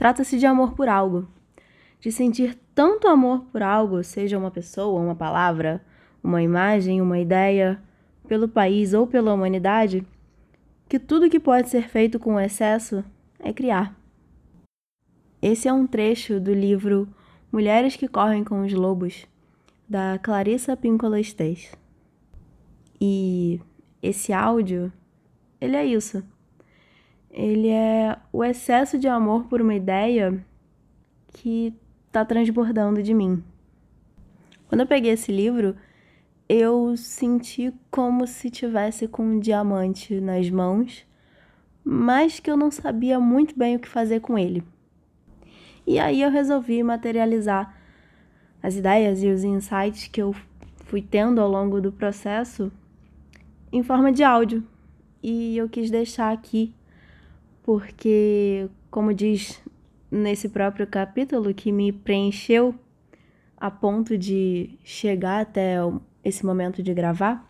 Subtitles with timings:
[0.00, 1.28] Trata-se de amor por algo,
[2.00, 5.84] de sentir tanto amor por algo, seja uma pessoa, uma palavra,
[6.24, 7.78] uma imagem, uma ideia,
[8.26, 10.02] pelo país ou pela humanidade,
[10.88, 13.04] que tudo que pode ser feito com excesso
[13.38, 13.94] é criar.
[15.42, 17.06] Esse é um trecho do livro
[17.52, 19.26] Mulheres que Correm com os Lobos,
[19.86, 21.76] da Clarissa Pinkola Estes.
[22.98, 23.60] E
[24.02, 24.90] esse áudio,
[25.60, 26.24] ele é isso.
[27.30, 30.44] Ele é o excesso de amor por uma ideia
[31.28, 31.72] que
[32.06, 33.42] está transbordando de mim.
[34.68, 35.76] Quando eu peguei esse livro,
[36.48, 41.06] eu senti como se tivesse com um diamante nas mãos,
[41.84, 44.64] mas que eu não sabia muito bem o que fazer com ele.
[45.86, 47.76] E aí eu resolvi materializar
[48.62, 50.34] as ideias e os insights que eu
[50.86, 52.70] fui tendo ao longo do processo
[53.72, 54.66] em forma de áudio.
[55.22, 56.74] E eu quis deixar aqui
[57.62, 59.62] porque, como diz
[60.10, 62.74] nesse próprio capítulo que me preencheu
[63.56, 65.76] a ponto de chegar até
[66.24, 67.48] esse momento de gravar,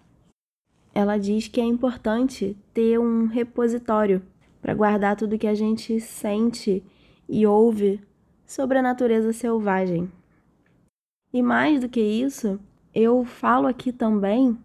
[0.92, 4.22] ela diz que é importante ter um repositório
[4.60, 6.82] para guardar tudo que a gente sente
[7.28, 8.00] e ouve
[8.44, 10.10] sobre a natureza selvagem.
[11.32, 12.58] E mais do que isso,
[12.92, 14.58] eu falo aqui também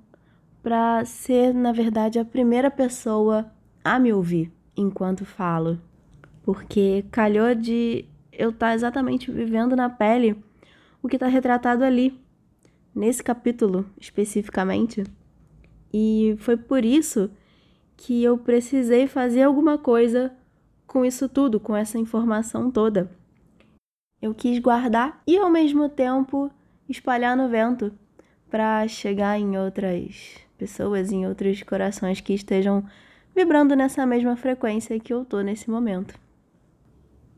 [0.64, 3.52] para ser, na verdade, a primeira pessoa
[3.84, 5.80] a me ouvir enquanto falo,
[6.44, 10.36] porque calhou de eu estar tá exatamente vivendo na pele
[11.02, 12.20] o que está retratado ali
[12.94, 15.04] nesse capítulo especificamente.
[15.94, 17.30] E foi por isso
[17.98, 20.34] que eu precisei fazer alguma coisa
[20.86, 23.10] com isso tudo, com essa informação toda.
[24.22, 26.52] Eu quis guardar e ao mesmo tempo
[26.88, 27.92] espalhar no vento
[28.50, 32.86] para chegar em outras pessoas, em outros corações que estejam
[33.36, 36.18] vibrando nessa mesma frequência que eu tô nesse momento.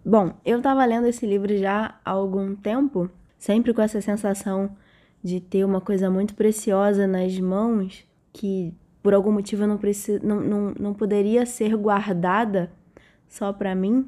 [0.06, 4.78] Bom, eu estava lendo esse livro já há algum tempo, sempre com essa sensação
[5.24, 10.40] de ter uma coisa muito preciosa nas mãos que por algum motivo não, preci não,
[10.40, 12.72] não, não poderia ser guardada
[13.28, 14.08] só para mim,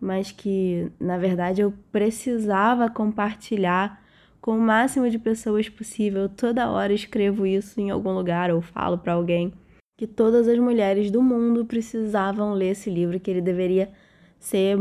[0.00, 4.02] mas que na verdade eu precisava compartilhar
[4.40, 6.28] com o máximo de pessoas possível.
[6.28, 9.52] Toda hora escrevo isso em algum lugar ou falo para alguém
[9.98, 13.90] que todas as mulheres do mundo precisavam ler esse livro, que ele deveria
[14.38, 14.78] ser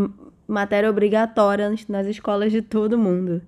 [0.48, 3.42] matéria obrigatória nas escolas de todo mundo.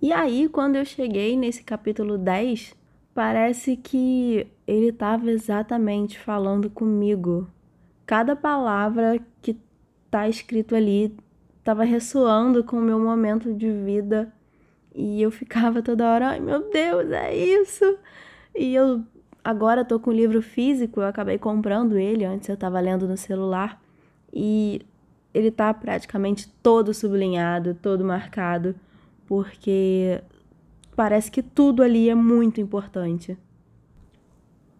[0.00, 2.74] E aí, quando eu cheguei nesse capítulo 10,
[3.14, 7.46] parece que ele estava exatamente falando comigo.
[8.06, 9.58] Cada palavra que
[10.06, 11.14] está escrito ali
[11.58, 14.32] estava ressoando com o meu momento de vida
[14.94, 17.98] e eu ficava toda hora, ai meu Deus, é isso!
[18.54, 19.04] E eu
[19.44, 23.16] agora tô com o livro físico, eu acabei comprando ele, antes eu estava lendo no
[23.16, 23.80] celular
[24.32, 24.80] e
[25.32, 28.74] ele tá praticamente todo sublinhado, todo marcado
[29.26, 30.22] porque
[30.94, 33.36] parece que tudo ali é muito importante.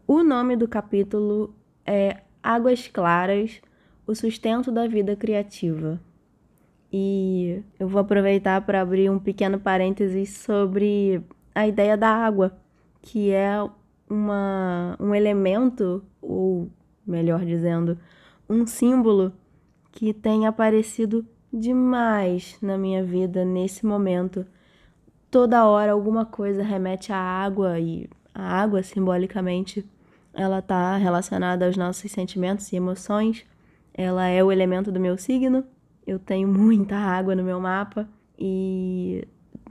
[0.06, 1.54] O nome do capítulo
[1.84, 3.60] é Águas Claras,
[4.06, 6.00] o sustento da vida criativa.
[6.92, 11.22] E eu vou aproveitar para abrir um pequeno parênteses sobre
[11.54, 12.56] a ideia da água,
[13.00, 13.48] que é
[14.08, 16.70] uma, um elemento, ou
[17.06, 17.98] melhor dizendo,
[18.48, 19.32] um símbolo
[19.92, 24.44] que tem aparecido demais na minha vida nesse momento.
[25.30, 29.88] Toda hora alguma coisa remete à água e a água simbolicamente
[30.32, 33.46] ela está relacionada aos nossos sentimentos e emoções.
[33.92, 35.64] Ela é o elemento do meu signo.
[36.04, 39.26] Eu tenho muita água no meu mapa e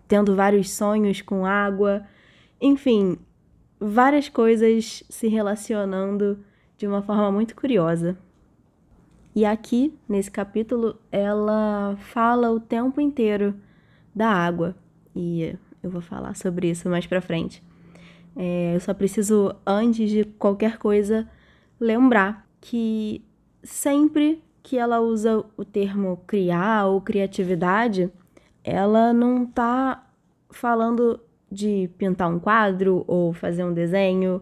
[0.08, 2.04] tendo vários sonhos com água.
[2.62, 3.18] Enfim,
[3.84, 6.40] várias coisas se relacionando
[6.78, 8.18] de uma forma muito curiosa.
[9.36, 13.54] E aqui, nesse capítulo, ela fala o tempo inteiro
[14.16, 14.76] da água.
[15.16, 17.62] E eu vou falar sobre isso mais pra frente.
[18.36, 21.28] É, eu só preciso, antes de qualquer coisa,
[21.80, 23.22] lembrar que
[23.64, 28.10] sempre que ela usa o termo criar ou criatividade,
[28.64, 30.08] ela não tá
[30.50, 31.20] falando
[31.54, 34.42] de pintar um quadro ou fazer um desenho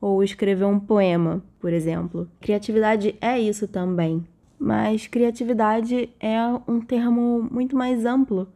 [0.00, 2.28] ou escrever um poema, por exemplo.
[2.40, 4.24] Criatividade é isso também
[4.62, 6.38] mas criatividade é
[6.68, 8.46] um termo muito mais amplo.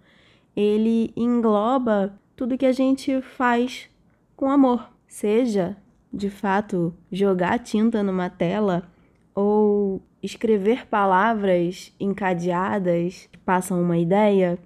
[0.54, 3.90] Ele engloba tudo que a gente faz
[4.36, 5.76] com amor, seja
[6.12, 8.84] de fato jogar tinta numa tela
[9.34, 14.60] ou escrever palavras encadeadas que passam uma ideia,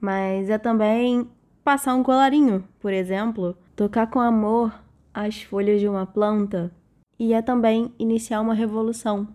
[0.00, 1.28] mas é também
[1.66, 4.72] passar um colarinho, por exemplo, tocar com amor
[5.12, 6.70] as folhas de uma planta,
[7.18, 9.26] e é também iniciar uma revolução,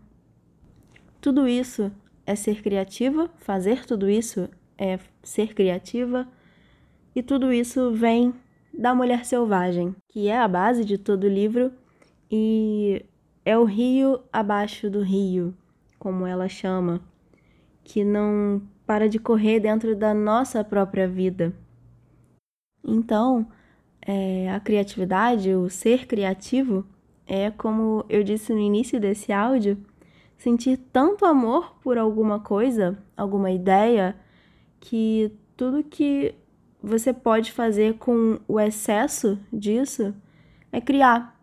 [1.19, 1.91] tudo isso
[2.25, 4.47] é ser criativa, fazer tudo isso
[4.77, 6.25] é ser criativa,
[7.13, 8.33] e tudo isso vem
[8.73, 11.73] da mulher selvagem, que é a base de todo o livro
[12.31, 13.05] e
[13.43, 15.53] é o rio abaixo do rio,
[15.99, 17.01] como ela chama,
[17.83, 21.53] que não para de correr dentro da nossa própria vida.
[22.83, 23.47] Então,
[24.01, 26.85] é, a criatividade, o ser criativo,
[27.25, 29.77] é como eu disse no início desse áudio,
[30.37, 34.15] sentir tanto amor por alguma coisa, alguma ideia,
[34.79, 36.33] que tudo que
[36.81, 40.13] você pode fazer com o excesso disso
[40.71, 41.39] é criar,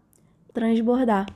[0.52, 1.26] transbordar.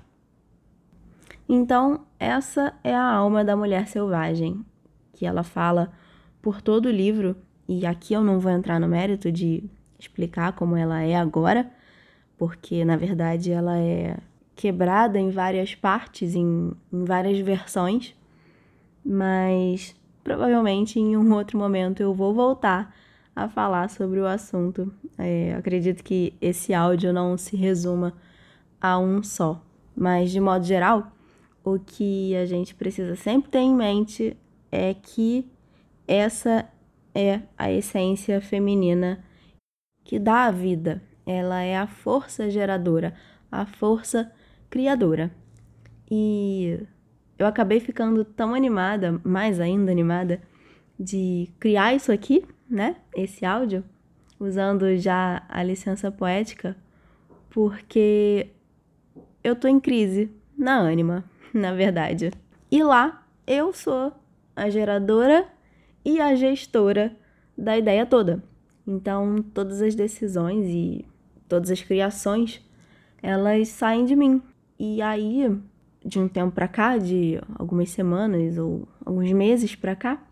[1.48, 4.64] Então, essa é a alma da mulher selvagem,
[5.12, 5.92] que ela fala
[6.40, 7.36] por todo o livro,
[7.68, 9.62] e aqui eu não vou entrar no mérito de
[10.02, 11.70] explicar como ela é agora,
[12.36, 14.16] porque na verdade ela é
[14.54, 18.14] quebrada em várias partes, em, em várias versões,
[19.04, 22.94] mas provavelmente em um outro momento eu vou voltar
[23.34, 24.92] a falar sobre o assunto.
[25.16, 28.12] É, acredito que esse áudio não se resuma
[28.80, 29.62] a um só,
[29.96, 31.12] mas de modo geral,
[31.64, 34.36] o que a gente precisa sempre ter em mente
[34.70, 35.48] é que
[36.06, 36.68] essa
[37.14, 39.22] é a essência feminina
[40.12, 41.02] que dá a vida.
[41.24, 43.14] Ela é a força geradora,
[43.50, 44.30] a força
[44.68, 45.30] criadora.
[46.10, 46.78] E
[47.38, 50.42] eu acabei ficando tão animada, mais ainda animada,
[51.00, 52.96] de criar isso aqui, né?
[53.16, 53.82] Esse áudio,
[54.38, 56.76] usando já a licença poética,
[57.48, 58.50] porque
[59.42, 61.24] eu tô em crise na ânima,
[61.54, 62.32] na verdade.
[62.70, 64.12] E lá eu sou
[64.54, 65.48] a geradora
[66.04, 67.16] e a gestora
[67.56, 68.51] da ideia toda.
[68.86, 71.04] Então, todas as decisões e
[71.48, 72.60] todas as criações,
[73.22, 74.42] elas saem de mim.
[74.78, 75.56] E aí,
[76.04, 80.22] de um tempo para cá, de algumas semanas ou alguns meses para cá,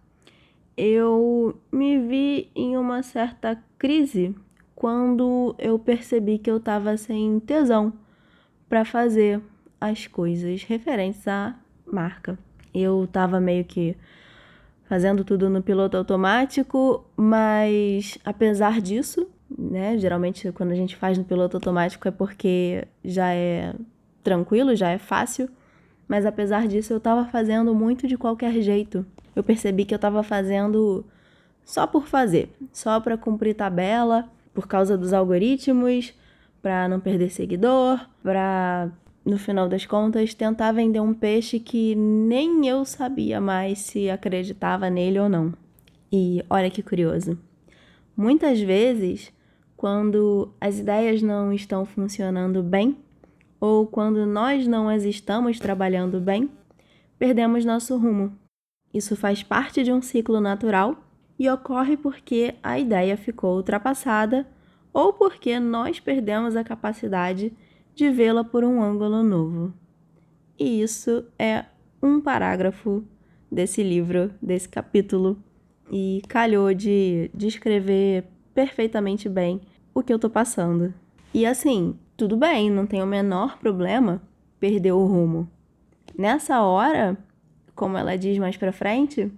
[0.76, 4.34] eu me vi em uma certa crise
[4.74, 7.92] quando eu percebi que eu estava sem tesão
[8.68, 9.42] para fazer
[9.80, 11.54] as coisas referentes à
[11.86, 12.38] marca.
[12.72, 13.96] Eu estava meio que
[14.90, 21.22] fazendo tudo no piloto automático, mas apesar disso, né, geralmente quando a gente faz no
[21.22, 23.72] piloto automático é porque já é
[24.24, 25.48] tranquilo, já é fácil,
[26.08, 29.06] mas apesar disso eu estava fazendo muito de qualquer jeito.
[29.36, 31.06] Eu percebi que eu estava fazendo
[31.64, 36.12] só por fazer, só para cumprir tabela, por causa dos algoritmos,
[36.60, 38.90] para não perder seguidor, para
[39.24, 44.88] no final das contas, tentar vender um peixe que nem eu sabia mais se acreditava
[44.88, 45.52] nele ou não.
[46.12, 47.38] E olha que curioso.
[48.16, 49.32] Muitas vezes,
[49.76, 52.96] quando as ideias não estão funcionando bem,
[53.60, 56.50] ou quando nós não as estamos trabalhando bem,
[57.18, 58.32] perdemos nosso rumo.
[58.92, 60.96] Isso faz parte de um ciclo natural
[61.38, 64.46] e ocorre porque a ideia ficou ultrapassada
[64.92, 67.69] ou porque nós perdemos a capacidade de
[68.08, 69.74] vê-la por um ângulo novo.
[70.58, 71.64] E isso é
[72.02, 73.04] um parágrafo
[73.50, 75.36] desse livro, desse capítulo,
[75.90, 78.24] e calhou de descrever
[78.54, 79.60] perfeitamente bem
[79.92, 80.94] o que eu tô passando.
[81.34, 84.22] E assim, tudo bem, não tem o menor problema
[84.58, 85.48] perder o rumo.
[86.16, 87.16] Nessa hora,
[87.74, 89.32] como ela diz mais pra frente,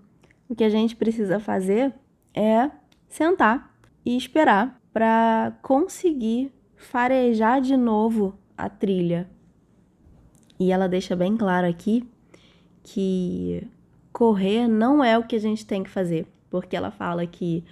[0.48, 1.94] o que a gente precisa fazer
[2.34, 2.70] é
[3.08, 9.28] sentar e esperar para conseguir farejar de novo a trilha.
[10.58, 12.04] E ela deixa bem claro aqui
[12.82, 13.66] que
[14.12, 17.64] correr não é o que a gente tem que fazer, porque ela fala que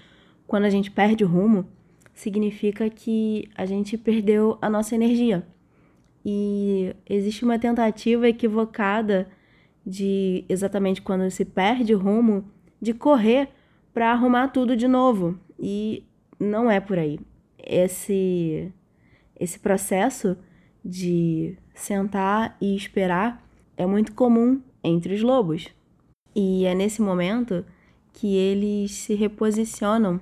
[0.46, 1.66] quando a gente perde o rumo,
[2.12, 5.46] significa que a gente perdeu a nossa energia.
[6.24, 9.28] E existe uma tentativa equivocada
[9.86, 12.44] de exatamente quando se perde o rumo,
[12.80, 13.48] de correr
[13.94, 15.38] para arrumar tudo de novo.
[15.58, 16.04] E
[16.38, 17.18] não é por aí.
[17.58, 18.72] Esse
[19.38, 20.36] esse processo
[20.84, 23.44] de sentar e esperar
[23.76, 25.68] é muito comum entre os lobos.
[26.34, 27.64] E é nesse momento
[28.12, 30.20] que eles se reposicionam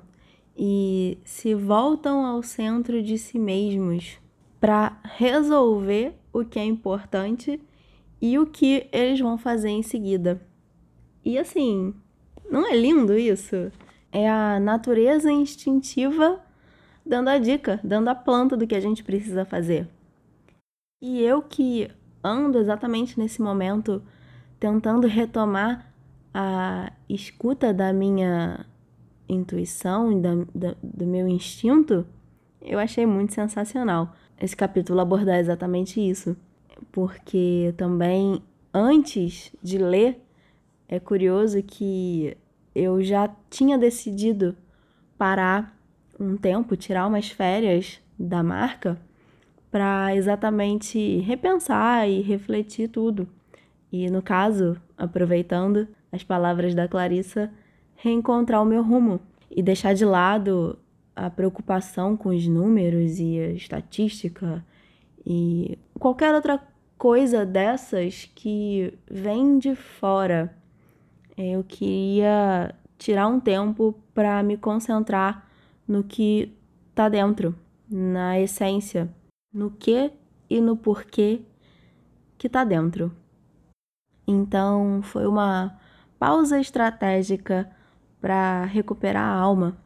[0.57, 4.19] e se voltam ao centro de si mesmos
[4.61, 7.61] para resolver o que é importante
[8.21, 10.41] e o que eles vão fazer em seguida.
[11.25, 11.95] E assim,
[12.51, 13.71] não é lindo isso?
[14.11, 16.41] É a natureza instintiva
[17.05, 19.89] dando a dica, dando a planta do que a gente precisa fazer.
[21.01, 21.89] E eu que
[22.25, 24.03] ando exatamente nesse momento
[24.59, 25.95] tentando retomar
[26.35, 28.67] a escuta da minha
[29.29, 32.05] intuição e da, da, do meu instinto,
[32.61, 36.37] eu achei muito sensacional esse capítulo abordar exatamente isso.
[36.91, 38.43] Porque também,
[38.75, 40.21] antes de ler
[40.89, 42.37] é curioso que
[42.75, 44.57] eu já tinha decidido
[45.17, 45.77] parar
[46.19, 48.99] um tempo, tirar umas férias da marca
[49.71, 53.29] para exatamente repensar e refletir tudo.
[53.93, 57.51] E no caso, aproveitando as palavras da Clarissa,
[57.97, 59.21] reencontrar o meu rumo
[59.51, 60.79] e deixar de lado
[61.15, 64.65] a preocupação com os números e a estatística
[65.27, 66.63] e qualquer outra
[66.97, 70.55] coisa dessas que vem de fora.
[71.37, 75.49] Eu queria tirar um tempo para me concentrar
[75.87, 76.53] no que
[76.95, 77.55] tá dentro,
[77.89, 79.09] na essência,
[79.53, 80.13] no que
[80.49, 81.43] e no porquê
[82.37, 83.13] que tá dentro.
[84.27, 85.79] Então, foi uma
[86.19, 87.71] pausa estratégica
[88.21, 89.77] para recuperar a alma,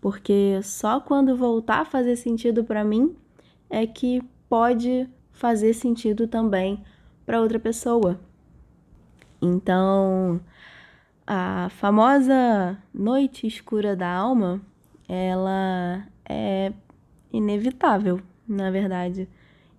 [0.00, 3.16] porque só quando voltar a fazer sentido para mim
[3.68, 6.82] é que pode fazer sentido também
[7.24, 8.18] para outra pessoa.
[9.42, 10.40] Então,
[11.26, 14.60] a famosa noite escura da alma,
[15.08, 16.72] ela é
[17.32, 19.28] inevitável, na verdade.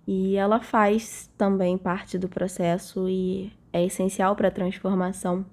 [0.06, 5.44] E ela faz também parte do processo e é essencial para a transformação.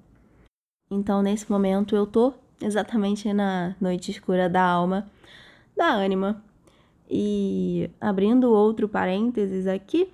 [0.89, 5.09] Então, nesse momento, eu tô exatamente na noite escura da alma,
[5.75, 6.41] da ânima.
[7.09, 10.09] E abrindo outro parênteses aqui,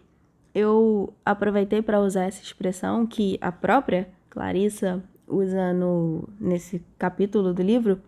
[0.53, 7.61] eu aproveitei para usar essa expressão que a própria Clarissa usa no, nesse capítulo do
[7.61, 8.01] livro,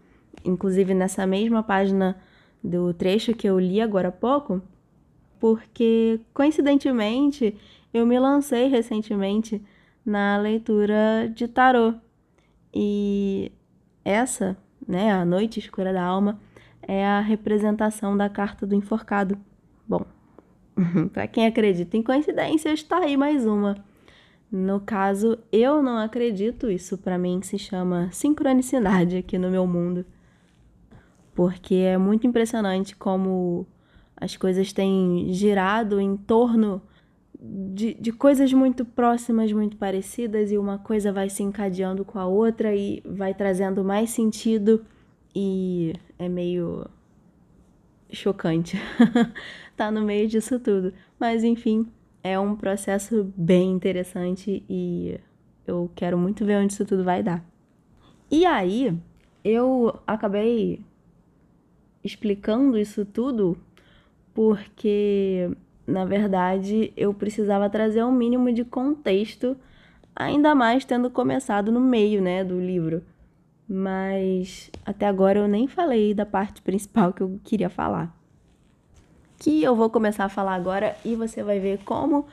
[0.44, 2.18] inclusive nessa mesma página
[2.62, 4.62] do trecho que eu li agora há pouco,
[5.44, 7.54] porque coincidentemente
[7.94, 9.62] eu me lancei recentemente
[10.06, 11.96] na leitura de tarô.
[12.74, 13.52] E
[14.06, 14.56] essa,
[14.88, 16.40] né, a noite escura da alma,
[16.82, 19.38] é a representação da carta do enforcado.
[19.86, 20.06] Bom,
[21.12, 23.76] para quem acredita em coincidências, está aí mais uma.
[24.50, 30.06] No caso, eu não acredito, isso para mim se chama sincronicidade aqui no meu mundo.
[31.36, 33.68] Porque é muito impressionante como
[34.24, 36.82] as coisas têm girado em torno
[37.38, 42.26] de, de coisas muito próximas, muito parecidas, e uma coisa vai se encadeando com a
[42.26, 44.86] outra e vai trazendo mais sentido,
[45.36, 46.86] e é meio
[48.14, 48.78] chocante
[49.76, 50.94] tá no meio disso tudo.
[51.20, 51.86] Mas enfim,
[52.24, 55.20] é um processo bem interessante e
[55.68, 57.44] eu quero muito ver onde isso tudo vai dar.
[58.32, 58.98] E aí,
[59.44, 60.80] eu acabei
[62.02, 63.58] explicando isso tudo
[64.34, 65.50] porque,
[65.86, 69.56] na verdade, eu precisava trazer um mínimo de contexto,
[70.16, 73.04] ainda mais tendo começado no meio, né, do livro.
[73.68, 78.14] Mas até agora eu nem falei da parte principal que eu queria falar
[79.44, 82.26] que eu vou começar a falar agora e você vai ver como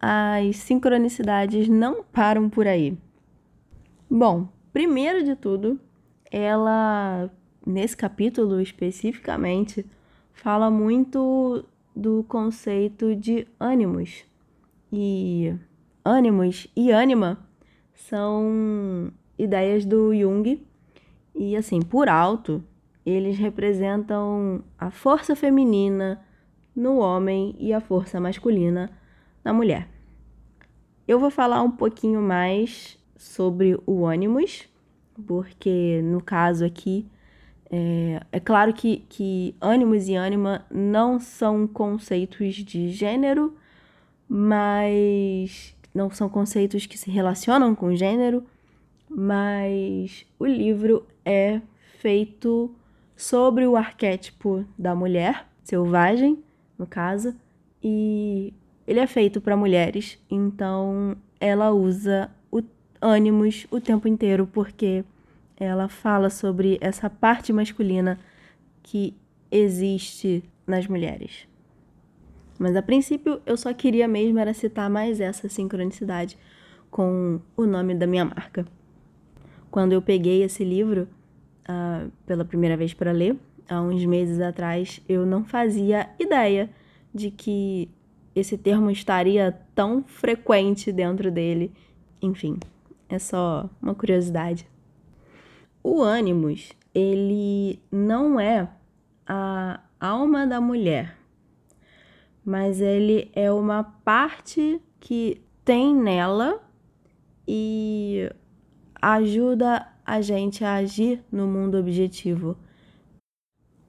[0.00, 2.96] as sincronicidades não param por aí.
[4.08, 5.80] Bom, primeiro de tudo,
[6.30, 7.28] ela,
[7.66, 9.84] nesse capítulo especificamente,
[10.32, 14.24] fala muito do conceito de ânimos.
[14.92, 15.54] E
[16.04, 17.38] ânimos e ânima
[17.94, 20.60] são ideias do Jung.
[21.34, 22.62] E assim, por alto,
[23.04, 26.20] eles representam a força feminina,
[26.74, 28.90] no homem e a força masculina
[29.44, 29.88] na mulher.
[31.06, 34.68] Eu vou falar um pouquinho mais sobre o ânimos,
[35.26, 37.06] porque no caso aqui
[37.74, 43.56] é, é claro que, que ânimos e ânima não são conceitos de gênero,
[44.28, 48.44] mas não são conceitos que se relacionam com gênero,
[49.08, 51.62] mas o livro é
[51.98, 52.74] feito
[53.16, 56.42] sobre o arquétipo da mulher selvagem
[56.78, 57.34] no caso,
[57.82, 58.52] e
[58.86, 62.60] ele é feito para mulheres, então ela usa o
[63.00, 65.04] ânimos o tempo inteiro porque
[65.62, 68.18] ela fala sobre essa parte masculina
[68.82, 69.14] que
[69.50, 71.46] existe nas mulheres.
[72.58, 76.36] Mas a princípio eu só queria mesmo era citar mais essa sincronicidade
[76.90, 78.66] com o nome da minha marca.
[79.70, 81.08] Quando eu peguei esse livro
[81.68, 83.36] uh, pela primeira vez para ler,
[83.68, 86.68] há uns meses atrás, eu não fazia ideia
[87.14, 87.88] de que
[88.34, 91.72] esse termo estaria tão frequente dentro dele.
[92.20, 92.58] Enfim,
[93.08, 94.66] é só uma curiosidade.
[95.84, 98.68] O ânimos, ele não é
[99.26, 101.18] a alma da mulher,
[102.44, 106.62] mas ele é uma parte que tem nela
[107.48, 108.30] e
[109.00, 112.56] ajuda a gente a agir no mundo objetivo.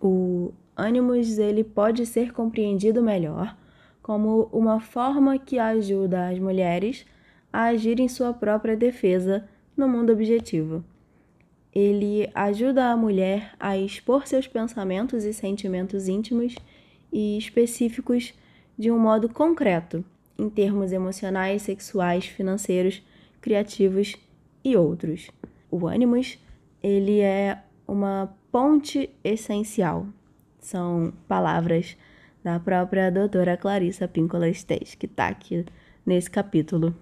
[0.02, 3.56] O ânimos ele pode ser compreendido melhor
[4.02, 7.06] como uma forma que ajuda as mulheres
[7.52, 9.48] a agir em sua própria defesa
[9.78, 10.84] no mundo objetivo.
[11.74, 16.56] Ele ajuda a mulher a expor seus pensamentos e sentimentos íntimos
[17.12, 18.34] e específicos
[18.78, 20.06] de um modo concreto,
[20.38, 23.02] em termos emocionais, sexuais, financeiros,
[23.42, 24.16] criativos
[24.64, 25.30] e outros.
[25.72, 26.38] O Animus,
[26.82, 30.06] ele é uma ponte essencial.
[30.60, 31.98] São palavras
[32.44, 35.66] da própria doutora Clarissa Píncola Estes, que está aqui
[36.06, 36.96] nesse capítulo.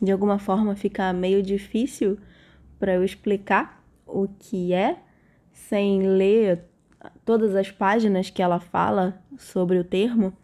[0.00, 2.18] De alguma forma fica meio difícil
[2.84, 4.98] para eu explicar o que é
[5.54, 6.64] sem ler
[7.24, 10.34] todas as páginas que ela fala sobre o termo,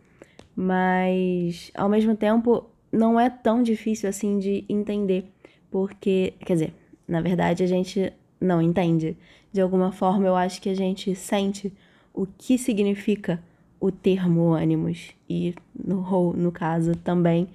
[0.56, 5.30] mas ao mesmo tempo não é tão difícil assim de entender,
[5.70, 6.74] porque, quer dizer,
[7.06, 9.18] na verdade a gente não entende.
[9.52, 11.70] De alguma forma eu acho que a gente sente
[12.14, 13.38] o que significa
[13.78, 17.48] o termo ânimos e no, no caso também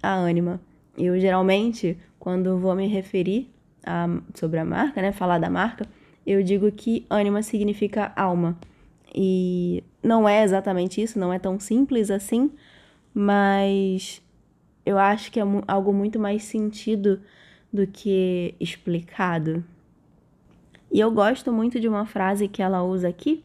[0.00, 0.60] a ânima.
[0.96, 3.52] Eu geralmente, quando vou me referir
[3.88, 5.86] a, sobre a marca, né, falar da marca,
[6.26, 8.58] eu digo que ânima significa alma.
[9.14, 12.50] E não é exatamente isso, não é tão simples assim,
[13.14, 14.20] mas
[14.84, 17.20] eu acho que é algo muito mais sentido
[17.72, 19.64] do que explicado.
[20.92, 23.42] E eu gosto muito de uma frase que ela usa aqui,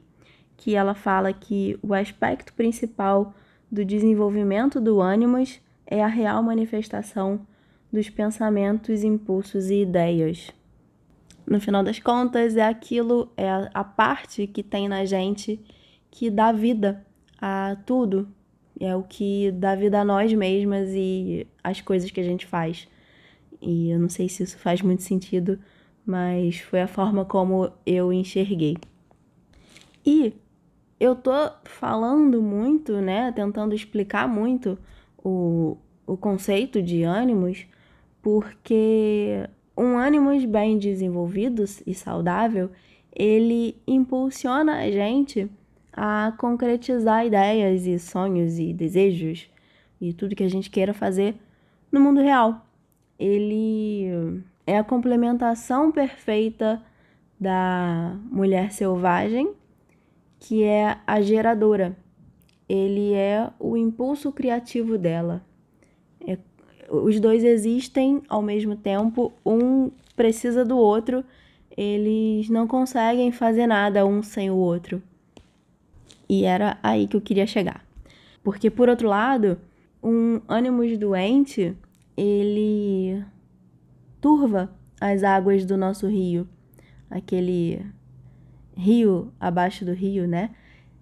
[0.58, 3.34] que ela fala que o aspecto principal
[3.72, 7.46] do desenvolvimento do ânimos é a real manifestação
[7.94, 10.50] dos pensamentos, impulsos e ideias.
[11.46, 15.62] No final das contas, é aquilo, é a, parte que tem na gente
[16.10, 17.06] que dá vida
[17.40, 18.28] a tudo,
[18.80, 22.88] é o que dá vida a nós mesmas e as coisas que a gente faz.
[23.62, 25.60] E eu não sei se isso faz muito sentido,
[26.04, 28.76] mas foi a forma como eu enxerguei.
[30.04, 30.34] E
[31.00, 31.32] eu tô
[31.64, 34.80] falando muito, né, tentando explicar muito
[35.24, 37.68] o, o conceito de ânimos,
[38.24, 42.72] porque um ânimos bem desenvolvido e saudável,
[43.14, 45.52] ele impulsiona a gente
[45.92, 49.48] a concretizar ideias e sonhos e desejos
[50.02, 51.36] e tudo que a gente queira fazer
[51.92, 52.66] no mundo real.
[53.20, 56.82] Ele é a complementação perfeita
[57.40, 59.54] da mulher selvagem,
[60.40, 61.96] que é a geradora.
[62.70, 65.46] Ele é o impulso criativo dela.
[66.94, 71.26] Os dois existem ao mesmo tempo, um precisa do outro,
[71.76, 75.02] eles não conseguem fazer nada um sem o outro.
[76.30, 77.84] E era aí que eu queria chegar.
[78.44, 79.58] Porque, por outro lado,
[80.04, 81.76] um ânimos doente,
[82.16, 83.26] ele
[84.22, 86.48] turva as águas do nosso rio.
[87.10, 87.84] Aquele
[88.78, 90.52] rio abaixo do rio, né?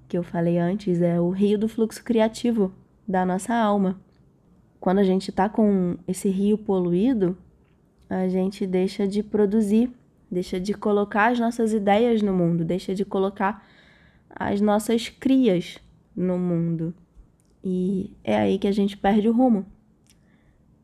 [0.07, 2.73] Que eu falei antes, é o rio do fluxo criativo
[3.05, 3.99] da nossa alma.
[4.81, 7.37] Quando a gente tá com esse rio poluído,
[8.09, 9.91] a gente deixa de produzir,
[10.29, 13.63] deixa de colocar as nossas ideias no mundo, deixa de colocar
[14.27, 15.77] as nossas crias
[16.15, 16.95] no mundo.
[17.63, 19.67] E é aí que a gente perde o rumo.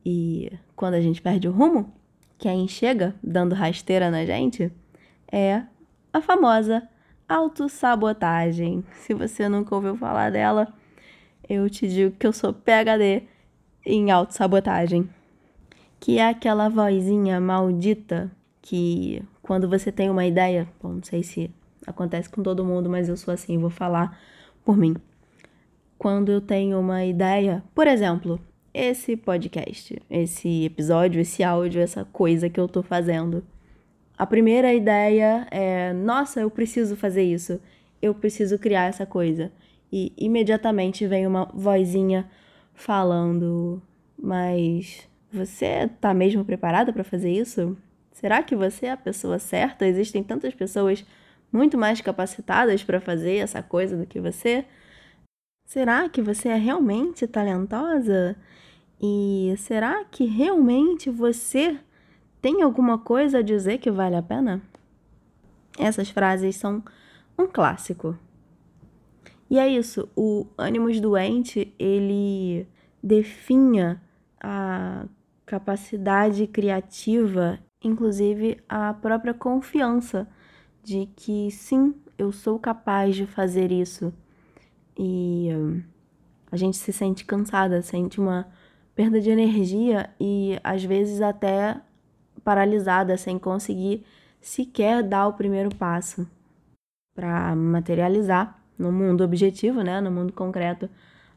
[0.06, 1.92] E quando a gente perde o rumo,
[2.38, 4.72] quem chega dando rasteira na gente
[5.32, 5.64] é
[6.14, 6.88] a famosa
[7.28, 8.86] autossabotagem.
[8.94, 10.72] Se você nunca ouviu falar dela,
[11.50, 13.24] eu te digo que eu sou PhD
[13.88, 15.10] em autossabotagem.
[16.00, 18.30] Que é aquela vozinha maldita
[18.62, 21.50] que quando você tem uma ideia, bom, não sei se
[21.86, 24.20] acontece com todo mundo, mas eu sou assim, vou falar
[24.64, 24.96] por mim.
[25.98, 28.40] Quando eu tenho uma ideia, por exemplo,
[28.74, 33.44] esse podcast, esse episódio, esse áudio, essa coisa que eu tô fazendo.
[34.18, 37.60] A primeira ideia é: nossa, eu preciso fazer isso,
[38.02, 39.52] eu preciso criar essa coisa.
[39.92, 42.30] E imediatamente vem uma vozinha
[42.78, 43.82] falando:
[44.18, 47.76] mas você tá mesmo preparada para fazer isso?
[48.14, 49.86] Será que você é a pessoa certa?
[49.86, 51.06] Existem tantas pessoas
[51.52, 54.66] muito mais capacitadas para fazer essa coisa do que você?
[55.66, 58.36] Será que você é realmente talentosa?
[59.02, 61.78] E será que realmente você
[62.42, 64.62] tem alguma coisa a dizer que vale a pena?
[65.78, 66.84] Essas frases são
[67.38, 68.18] um clássico.
[69.50, 72.68] E é isso, o ânimos doente, ele
[73.02, 74.02] definha
[74.42, 75.06] a
[75.46, 80.28] capacidade criativa, inclusive a própria confiança
[80.84, 84.14] de que sim, eu sou capaz de fazer isso.
[84.98, 85.82] E hum,
[86.52, 88.48] a gente se sente cansada, sente uma
[88.94, 91.80] perda de energia e às vezes até
[92.44, 94.04] paralisada, sem conseguir
[94.42, 96.28] sequer dar o primeiro passo
[97.14, 100.90] para materializar no mundo objetivo, né, no mundo concreto,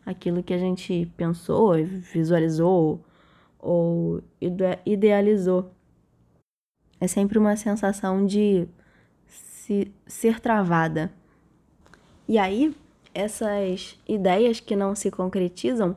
[0.05, 1.75] aquilo que a gente pensou,
[2.13, 3.01] visualizou
[3.59, 4.23] ou
[4.87, 5.71] idealizou.
[7.01, 8.69] É sempre uma sensação de
[9.27, 11.13] se, ser travada.
[12.29, 12.75] E aí,
[13.15, 15.97] essas ideias que não se concretizam,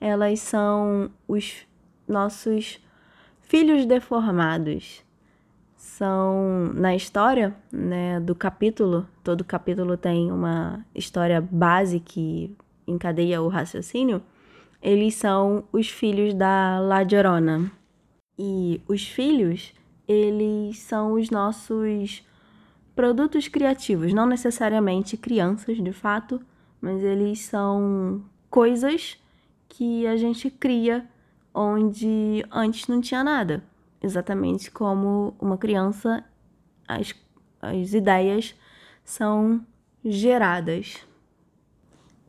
[0.00, 1.66] elas são os
[2.06, 2.80] nossos
[3.42, 5.04] filhos deformados.
[5.98, 12.56] São na história, né, do capítulo, todo capítulo tem uma história base que
[12.86, 14.22] encadeia o raciocínio.
[14.80, 17.72] Eles são os filhos da La Llorona.
[18.38, 19.74] E os filhos,
[20.06, 22.24] eles são os nossos
[22.94, 26.40] produtos criativos, não necessariamente crianças, de fato,
[26.80, 29.18] mas eles são coisas
[29.68, 31.04] que a gente cria
[31.52, 33.64] onde antes não tinha nada.
[34.02, 36.24] Exatamente como uma criança,
[36.86, 37.14] as,
[37.60, 38.54] as ideias
[39.04, 39.64] são
[40.04, 41.04] geradas.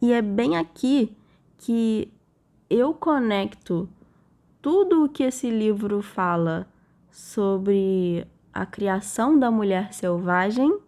[0.02, 1.16] E é bem aqui
[1.58, 2.12] que
[2.70, 3.90] eu conecto
[4.62, 6.68] tudo o que esse livro fala
[7.12, 10.80] sobre a criação da mulher selvagem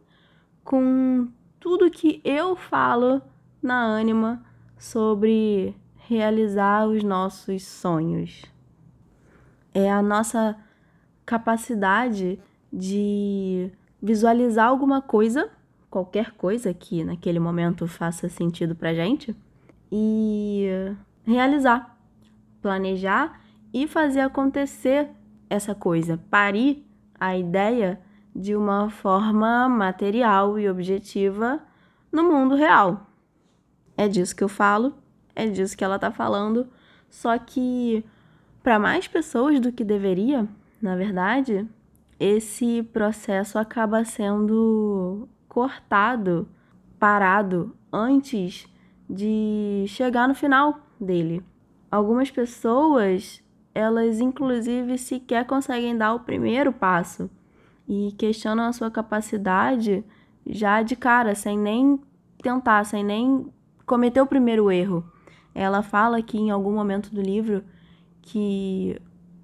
[0.64, 1.28] com
[1.60, 3.22] tudo que eu falo
[3.62, 4.44] na Anima
[4.78, 5.76] sobre
[6.08, 8.44] realizar os nossos sonhos.
[9.74, 10.58] É a nossa
[11.32, 12.38] capacidade
[12.74, 15.50] de visualizar alguma coisa,
[15.90, 19.34] qualquer coisa que naquele momento faça sentido pra gente,
[19.90, 20.68] e
[21.24, 21.98] realizar,
[22.62, 23.40] planejar
[23.74, 25.10] e fazer acontecer
[25.50, 26.86] essa coisa, parir
[27.18, 28.02] a ideia
[28.36, 31.62] de uma forma material e objetiva
[32.12, 33.08] no mundo real.
[33.96, 34.96] É disso que eu falo,
[35.34, 36.68] é disso que ela tá falando,
[37.10, 38.04] só que
[38.62, 40.46] para mais pessoas do que deveria,
[40.82, 41.68] na verdade,
[42.20, 46.48] esse processo acaba sendo cortado,
[47.00, 48.68] parado antes
[49.10, 51.44] de chegar no final dele.
[51.90, 57.30] Algumas pessoas elas inclusive sequer conseguem dar o primeiro passo
[57.88, 60.04] e questionam a sua capacidade
[60.46, 62.00] já de cara, sem nem
[62.42, 63.52] tentar, sem nem
[63.86, 65.04] cometer o primeiro erro.
[65.54, 67.64] Ela fala aqui em algum momento do livro
[68.22, 69.00] que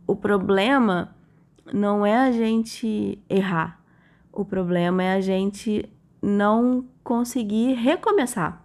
[0.06, 1.16] o problema
[1.74, 3.82] não é a gente errar,
[4.32, 5.90] o problema é a gente
[6.22, 8.64] não conseguir recomeçar.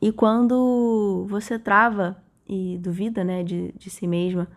[0.00, 4.48] E quando você trava e duvida né, de, de si mesma,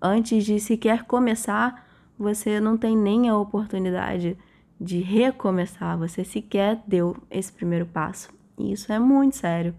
[0.00, 1.86] antes de sequer começar,
[2.18, 4.36] você não tem nem a oportunidade
[4.80, 8.30] de recomeçar, você sequer deu esse primeiro passo.
[8.58, 9.74] E isso é muito sério,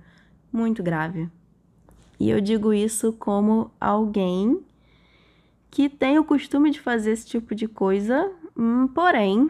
[0.52, 1.30] muito grave.
[2.20, 4.60] E eu digo isso como alguém
[5.78, 9.48] que tem o costume de fazer esse tipo de coisa, hum, porém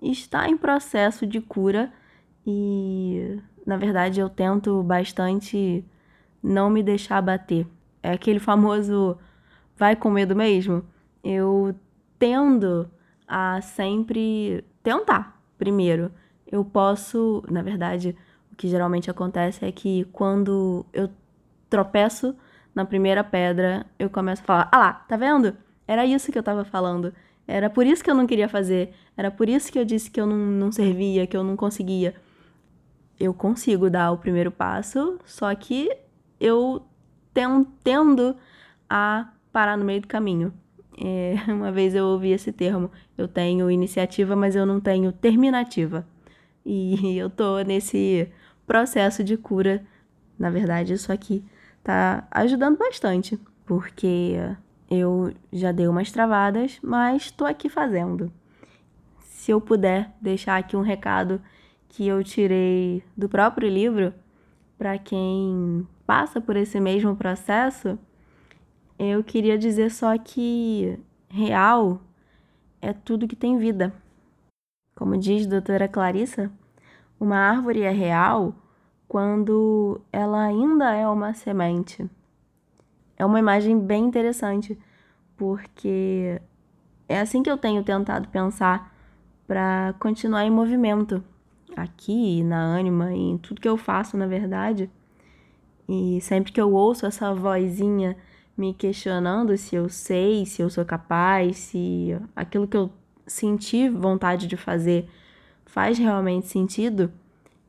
[0.00, 1.92] está em processo de cura
[2.46, 5.84] e, na verdade, eu tento bastante
[6.40, 7.66] não me deixar bater.
[8.00, 9.18] É aquele famoso
[9.76, 10.84] vai com medo mesmo.
[11.24, 11.74] Eu
[12.20, 12.88] tendo
[13.26, 16.12] a sempre tentar primeiro.
[16.46, 18.14] Eu posso, na verdade,
[18.52, 21.10] o que geralmente acontece é que quando eu
[21.68, 22.36] tropeço
[22.78, 25.56] na primeira pedra, eu começo a falar: "Ah lá, tá vendo?
[25.86, 27.12] Era isso que eu tava falando.
[27.46, 28.94] Era por isso que eu não queria fazer.
[29.16, 32.14] Era por isso que eu disse que eu não, não servia, que eu não conseguia."
[33.18, 35.90] Eu consigo dar o primeiro passo, só que
[36.38, 36.86] eu
[37.82, 38.36] tendo
[38.88, 40.54] a parar no meio do caminho.
[40.96, 46.06] É, uma vez eu ouvi esse termo, eu tenho iniciativa, mas eu não tenho terminativa.
[46.64, 48.28] E eu tô nesse
[48.64, 49.84] processo de cura.
[50.38, 51.44] Na verdade, isso aqui
[51.82, 54.36] tá ajudando bastante, porque
[54.90, 58.32] eu já dei umas travadas, mas tô aqui fazendo.
[59.20, 61.40] Se eu puder deixar aqui um recado
[61.88, 64.12] que eu tirei do próprio livro,
[64.76, 67.98] para quem passa por esse mesmo processo,
[68.98, 72.00] eu queria dizer só que real
[72.80, 73.92] é tudo que tem vida.
[74.94, 76.50] Como diz a doutora Clarissa,
[77.20, 78.54] uma árvore é real
[79.08, 82.08] quando ela ainda é uma semente.
[83.16, 84.78] É uma imagem bem interessante,
[85.36, 86.40] porque
[87.08, 88.94] é assim que eu tenho tentado pensar
[89.46, 91.24] para continuar em movimento
[91.74, 94.90] aqui na Anima e em tudo que eu faço, na verdade.
[95.88, 98.16] E sempre que eu ouço essa vozinha
[98.56, 102.90] me questionando se eu sei, se eu sou capaz, se aquilo que eu
[103.26, 105.08] senti vontade de fazer
[105.64, 107.10] faz realmente sentido,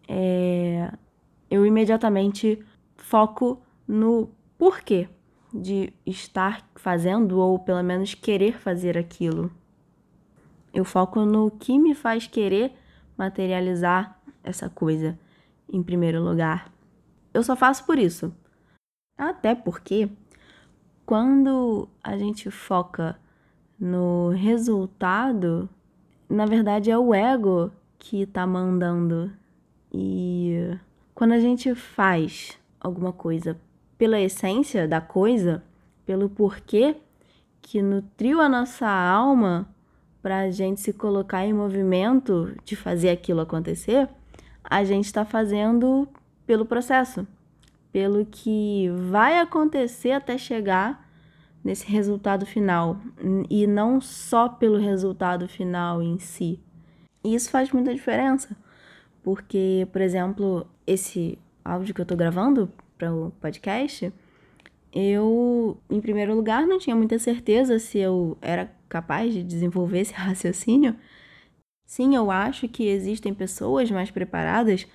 [0.08, 0.92] é...
[1.50, 2.64] eu imediatamente
[2.98, 5.10] foco no porquê
[5.54, 9.52] de estar fazendo ou pelo menos querer fazer aquilo.
[10.74, 12.74] Eu foco no que me faz querer
[13.18, 15.18] materializar essa coisa
[15.72, 16.72] em primeiro lugar.
[17.34, 18.34] Eu só faço por isso.
[19.18, 20.10] Até porque
[21.06, 23.20] quando a gente foca
[23.80, 25.68] no resultado,
[26.30, 29.32] na verdade é o ego que tá mandando.
[29.92, 30.78] E
[31.20, 33.60] quando a gente faz alguma coisa
[33.98, 35.62] pela essência da coisa,
[36.06, 36.96] pelo porquê
[37.62, 39.68] que nutriu a nossa alma
[40.22, 44.08] para a gente se colocar em movimento de fazer aquilo acontecer,
[44.64, 46.08] a gente está fazendo
[46.48, 47.28] pelo processo,
[47.92, 51.06] pelo que vai acontecer até chegar
[51.62, 52.96] nesse resultado final
[53.50, 56.62] e não só pelo resultado final em si.
[57.22, 58.56] E isso faz muita diferença,
[59.30, 64.12] porque, por exemplo, esse áudio que eu tô gravando para o podcast,
[64.92, 70.14] eu, em primeiro lugar, não tinha muita certeza se eu era capaz de desenvolver esse
[70.18, 70.96] raciocínio.
[71.86, 74.88] Sim, eu acho que existem pessoas mais preparadas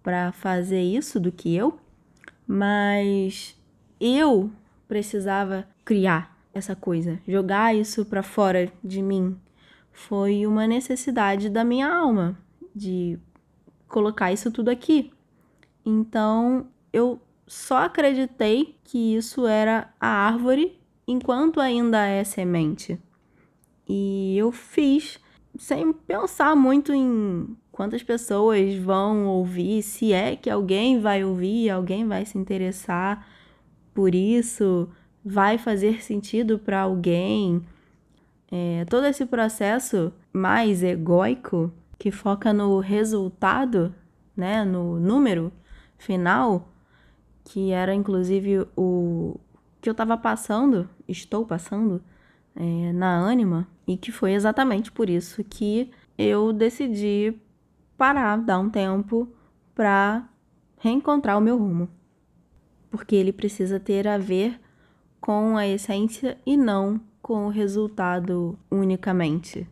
[0.00, 1.76] para fazer isso do que eu,
[2.46, 3.60] mas
[4.00, 4.48] eu
[4.86, 9.36] precisava criar essa coisa, jogar isso para fora de mim.
[9.90, 12.38] Foi uma necessidade da minha alma
[12.72, 13.18] de
[13.92, 15.12] colocar isso tudo aqui.
[15.84, 22.98] Então, eu só acreditei que isso era a árvore enquanto ainda é semente.
[23.86, 25.20] E eu fiz
[25.58, 32.06] sem pensar muito em quantas pessoas vão ouvir, se é que alguém vai ouvir, alguém
[32.08, 33.26] vai se interessar
[33.92, 34.88] por isso,
[35.22, 37.62] vai fazer sentido para alguém.
[38.50, 43.94] É, todo esse processo mais egóico que foca no resultado,
[44.36, 45.52] né, no número
[45.96, 46.68] final,
[47.44, 49.38] que era inclusive o
[49.80, 52.02] que eu estava passando, estou passando
[52.56, 57.40] é, na Anima, e que foi exatamente por isso que eu decidi
[57.96, 59.28] parar, dar um tempo
[59.72, 60.28] para
[60.80, 61.88] reencontrar o meu rumo.
[62.90, 64.60] Porque ele precisa ter a ver
[65.20, 69.68] com a essência e não com o resultado unicamente.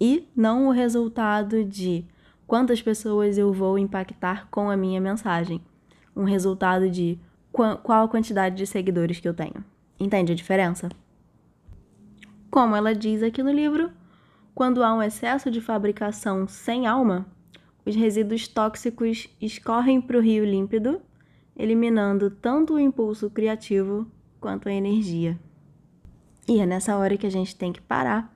[0.00, 2.04] E não o resultado de
[2.46, 5.60] quantas pessoas eu vou impactar com a minha mensagem.
[6.14, 7.18] Um resultado de
[7.52, 9.64] qual a quantidade de seguidores que eu tenho.
[9.98, 10.90] Entende a diferença?
[12.50, 13.90] Como ela diz aqui no livro,
[14.54, 17.26] quando há um excesso de fabricação sem alma,
[17.84, 21.00] os resíduos tóxicos escorrem para o rio límpido,
[21.56, 24.06] eliminando tanto o impulso criativo
[24.40, 25.38] quanto a energia.
[26.48, 28.35] E é nessa hora que a gente tem que parar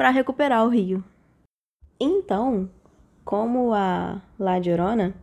[0.00, 1.04] para recuperar o rio.
[2.00, 2.70] Então,
[3.22, 5.14] como a Ladrona,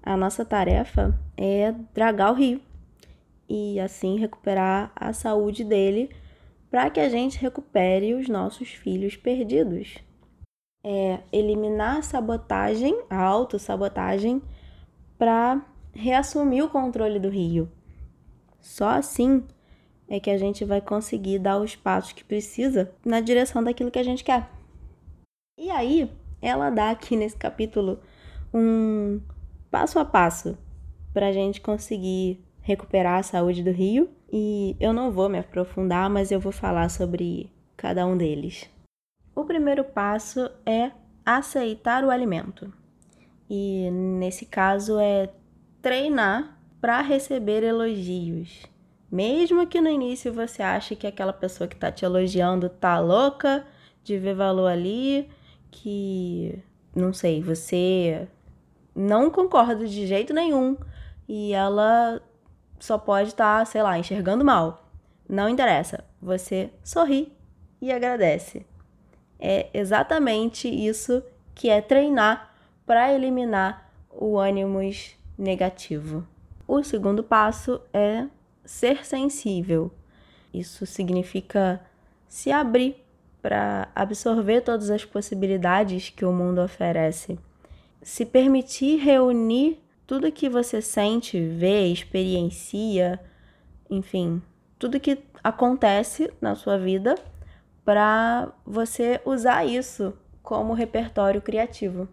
[0.00, 2.60] a nossa tarefa é dragar o rio
[3.48, 6.14] e assim recuperar a saúde dele
[6.70, 9.98] para que a gente recupere os nossos filhos perdidos.
[10.84, 14.40] É eliminar a sabotagem, a autossabotagem,
[15.18, 15.60] para
[15.92, 17.68] reassumir o controle do rio.
[18.60, 19.42] Só assim
[20.10, 23.98] é que a gente vai conseguir dar os passos que precisa na direção daquilo que
[23.98, 24.50] a gente quer.
[25.56, 26.10] E aí,
[26.42, 28.00] ela dá aqui nesse capítulo
[28.52, 29.20] um
[29.70, 30.58] passo a passo
[31.14, 36.10] para a gente conseguir recuperar a saúde do rio e eu não vou me aprofundar,
[36.10, 38.68] mas eu vou falar sobre cada um deles.
[39.34, 40.90] O primeiro passo é
[41.24, 42.72] aceitar o alimento.
[43.48, 45.30] E nesse caso é
[45.80, 48.66] treinar para receber elogios.
[49.10, 53.66] Mesmo que no início você ache que aquela pessoa que está te elogiando tá louca
[54.04, 55.28] de ver valor ali,
[55.70, 56.58] que
[56.94, 58.28] não sei, você
[58.94, 60.76] não concorda de jeito nenhum
[61.28, 62.20] e ela
[62.78, 64.88] só pode estar, tá, sei lá, enxergando mal.
[65.28, 66.04] Não interessa.
[66.20, 67.32] Você sorri
[67.80, 68.66] e agradece.
[69.38, 71.22] É exatamente isso
[71.54, 74.80] que é treinar para eliminar o ânimo
[75.38, 76.26] negativo.
[76.66, 78.26] O segundo passo é
[78.64, 79.90] ser sensível.
[80.52, 81.80] Isso significa
[82.28, 82.96] se abrir
[83.40, 87.38] para absorver todas as possibilidades que o mundo oferece.
[88.02, 93.20] Se permitir reunir tudo que você sente, vê, experiencia,
[93.88, 94.42] enfim,
[94.78, 97.14] tudo que acontece na sua vida
[97.84, 102.08] para você usar isso como repertório criativo,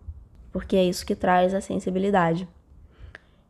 [0.51, 2.47] porque é isso que traz a sensibilidade.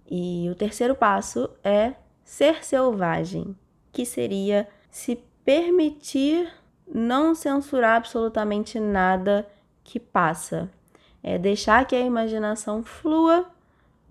[0.10, 1.94] E o terceiro passo é
[2.28, 3.56] ser selvagem,
[3.90, 6.52] que seria se permitir
[6.86, 9.48] não censurar absolutamente nada
[9.82, 10.70] que passa.
[11.24, 13.50] É deixar que a imaginação flua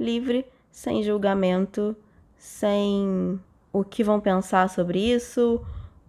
[0.01, 1.95] livre, sem julgamento,
[2.39, 3.39] sem
[3.71, 5.63] o que vão pensar sobre isso,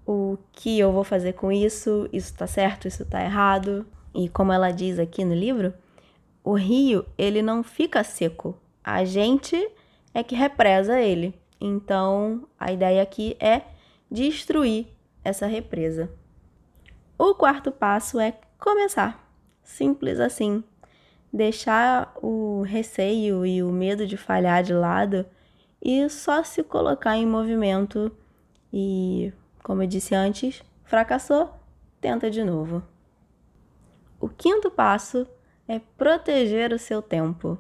[0.06, 3.86] o que eu vou fazer com isso, isso tá certo, isso tá errado.
[4.15, 5.74] E como ela diz aqui no livro,
[6.41, 8.58] o rio, ele não fica seco.
[8.82, 9.70] A gente
[10.13, 11.36] é que represa ele.
[11.60, 13.62] Então, a ideia aqui é
[14.10, 14.88] destruir
[15.24, 16.10] essa represa.
[17.17, 19.28] O quarto passo é começar.
[19.63, 20.63] Simples assim.
[21.34, 25.26] Deixar o receio e o medo de falhar de lado
[25.82, 28.12] e só se colocar em movimento
[28.72, 31.54] e, como eu disse antes, fracassou,
[32.00, 32.84] tenta de novo.
[34.20, 35.28] O quinto passo
[35.67, 37.58] é proteger o seu tempo.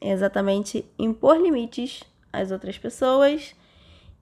[0.00, 3.54] Exatamente impor limites às outras pessoas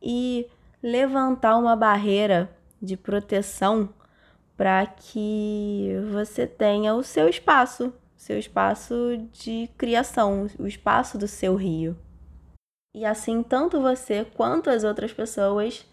[0.02, 0.46] e
[0.82, 3.88] levantar uma barreira de proteção
[4.56, 8.94] para que você tenha o seu espaço, seu espaço
[9.32, 11.96] de criação, o espaço do seu rio.
[12.94, 15.86] E assim, tanto você quanto as outras pessoas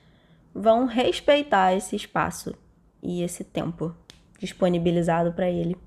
[0.54, 2.56] vão respeitar esse espaço
[3.02, 3.96] e esse tempo
[4.40, 5.78] disponibilizado para ele.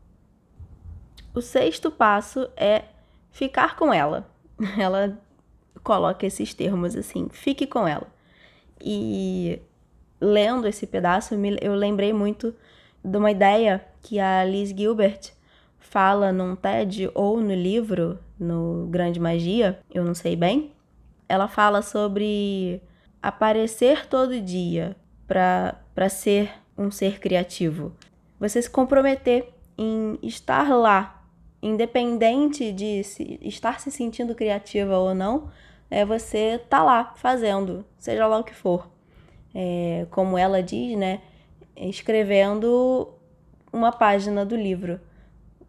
[1.34, 2.84] O sexto passo é
[3.30, 4.28] ficar com ela.
[4.78, 5.18] Ela
[5.82, 8.06] coloca esses termos assim: fique com ela.
[8.80, 9.60] E
[10.20, 12.54] lendo esse pedaço, eu lembrei muito
[13.04, 15.32] de uma ideia que a Liz Gilbert
[15.78, 20.72] fala num TED ou no livro, no Grande Magia, eu não sei bem.
[21.28, 22.80] Ela fala sobre
[23.22, 27.92] aparecer todo dia para ser um ser criativo.
[28.38, 31.22] Você se comprometer em estar lá,
[31.62, 35.50] independente de se, estar se sentindo criativa ou não,
[35.90, 38.88] é você tá lá fazendo, seja lá o que for.
[39.54, 41.20] É, como ela diz, né?
[41.76, 43.12] Escrevendo
[43.72, 45.00] uma página do livro.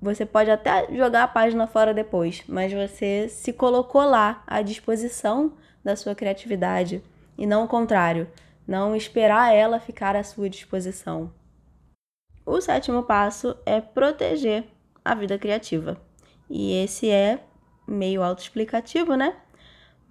[0.02, 5.54] Você pode até jogar a página fora depois, mas você se colocou lá à disposição
[5.84, 7.04] da sua criatividade
[7.38, 8.28] e não o contrário,
[8.68, 11.32] não esperar ela ficar à sua disposição.
[12.46, 14.66] O sétimo passo é proteger
[15.04, 16.00] a vida criativa.
[16.50, 17.40] E esse é
[17.88, 19.36] meio autoexplicativo, né?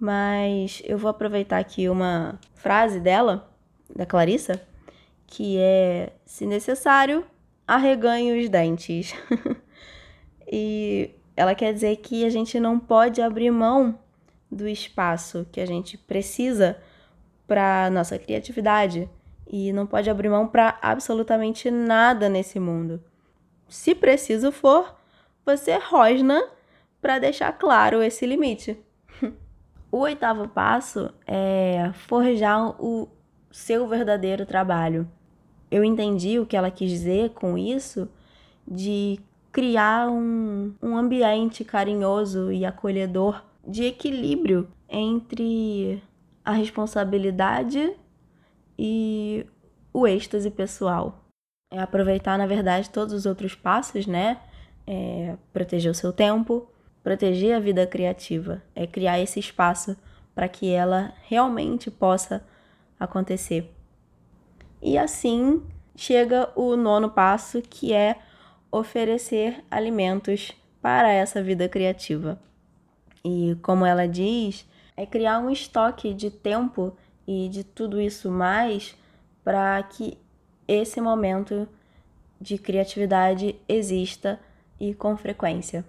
[0.01, 3.47] Mas eu vou aproveitar aqui uma frase dela,
[3.95, 4.59] da Clarissa,
[5.27, 7.23] que é: se necessário,
[7.67, 9.13] arreganhe os dentes.
[10.51, 13.99] e ela quer dizer que a gente não pode abrir mão
[14.51, 16.81] do espaço que a gente precisa
[17.47, 19.07] para nossa criatividade
[19.45, 22.99] e não pode abrir mão para absolutamente nada nesse mundo.
[23.69, 24.95] Se preciso for,
[25.45, 26.41] você rosna
[26.99, 28.83] para deixar claro esse limite.
[29.91, 33.09] O oitavo passo é forjar o
[33.51, 35.05] seu verdadeiro trabalho.
[35.69, 38.09] Eu entendi o que ela quis dizer com isso
[38.65, 39.19] de
[39.51, 46.01] criar um, um ambiente carinhoso e acolhedor de equilíbrio entre
[46.43, 47.93] a responsabilidade
[48.79, 49.45] e
[49.93, 51.25] o êxtase pessoal.
[51.69, 54.39] É aproveitar, na verdade, todos os outros passos, né?
[54.87, 56.67] É proteger o seu tempo,
[57.03, 59.97] Proteger a vida criativa é criar esse espaço
[60.35, 62.45] para que ela realmente possa
[62.99, 63.73] acontecer.
[64.81, 65.63] E assim
[65.95, 68.17] chega o nono passo, que é
[68.71, 72.39] oferecer alimentos para essa vida criativa.
[73.23, 76.95] E como ela diz, é criar um estoque de tempo
[77.27, 78.95] e de tudo isso mais
[79.43, 80.17] para que
[80.67, 81.67] esse momento
[82.39, 84.39] de criatividade exista
[84.79, 85.85] e com frequência.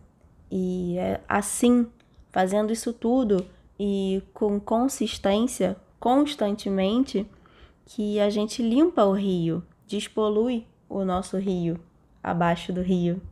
[0.55, 1.87] E é assim,
[2.31, 3.47] fazendo isso tudo
[3.81, 7.27] e com consistência, constantemente,
[7.87, 11.81] que a gente limpa o rio, despolui o nosso rio,
[12.23, 13.23] abaixo do rio.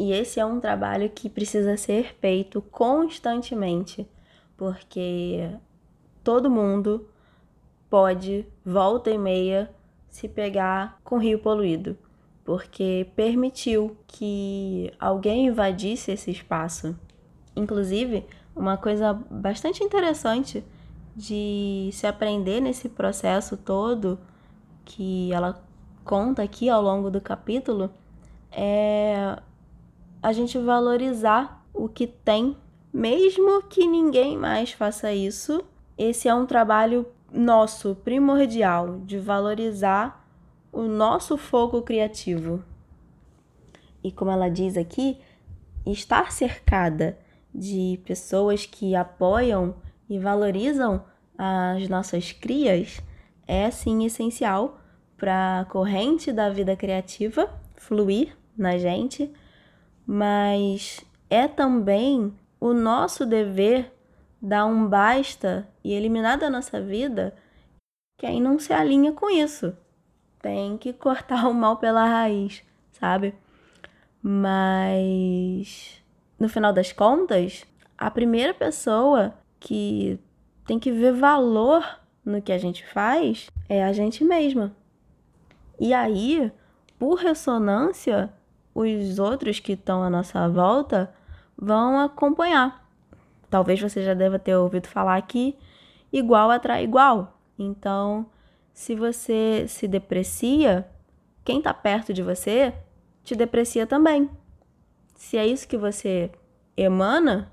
[0.00, 4.04] E esse é um trabalho que precisa ser feito constantemente,
[4.56, 5.48] porque
[6.24, 7.08] todo mundo
[7.88, 9.70] pode, volta e meia,
[10.08, 11.96] se pegar com rio poluído
[12.46, 16.96] porque permitiu que alguém invadisse esse espaço.
[17.56, 20.64] Inclusive, uma coisa bastante interessante
[21.14, 24.16] de se aprender nesse processo todo
[24.84, 25.60] que ela
[26.04, 27.90] conta aqui ao longo do capítulo
[28.52, 29.36] é
[30.22, 32.56] a gente valorizar o que tem,
[32.92, 35.64] mesmo que ninguém mais faça isso.
[35.98, 40.25] Esse é um trabalho nosso, primordial, de valorizar
[40.76, 42.62] o nosso fogo criativo.
[44.04, 45.18] E como ela diz aqui,
[45.86, 47.18] estar cercada
[47.54, 49.74] de pessoas que apoiam
[50.06, 51.02] e valorizam
[51.38, 53.00] as nossas crias
[53.48, 54.78] é sim essencial
[55.16, 59.32] para a corrente da vida criativa fluir na gente,
[60.06, 61.00] mas
[61.30, 63.90] é também o nosso dever
[64.42, 67.34] dar um basta e eliminar da nossa vida
[68.18, 69.74] quem não se alinha com isso
[70.46, 73.34] tem que cortar o mal pela raiz, sabe?
[74.22, 76.00] Mas
[76.38, 77.66] no final das contas,
[77.98, 80.20] a primeira pessoa que
[80.64, 81.84] tem que ver valor
[82.24, 84.72] no que a gente faz é a gente mesma.
[85.80, 86.52] E aí,
[86.96, 88.32] por ressonância,
[88.72, 91.12] os outros que estão à nossa volta
[91.58, 92.88] vão acompanhar.
[93.50, 95.58] Talvez você já deva ter ouvido falar que
[96.12, 97.36] igual atrai igual.
[97.58, 98.26] Então,
[98.76, 100.86] se você se deprecia,
[101.42, 102.74] quem está perto de você
[103.24, 104.28] te deprecia também.
[105.14, 106.30] Se é isso que você
[106.76, 107.50] emana,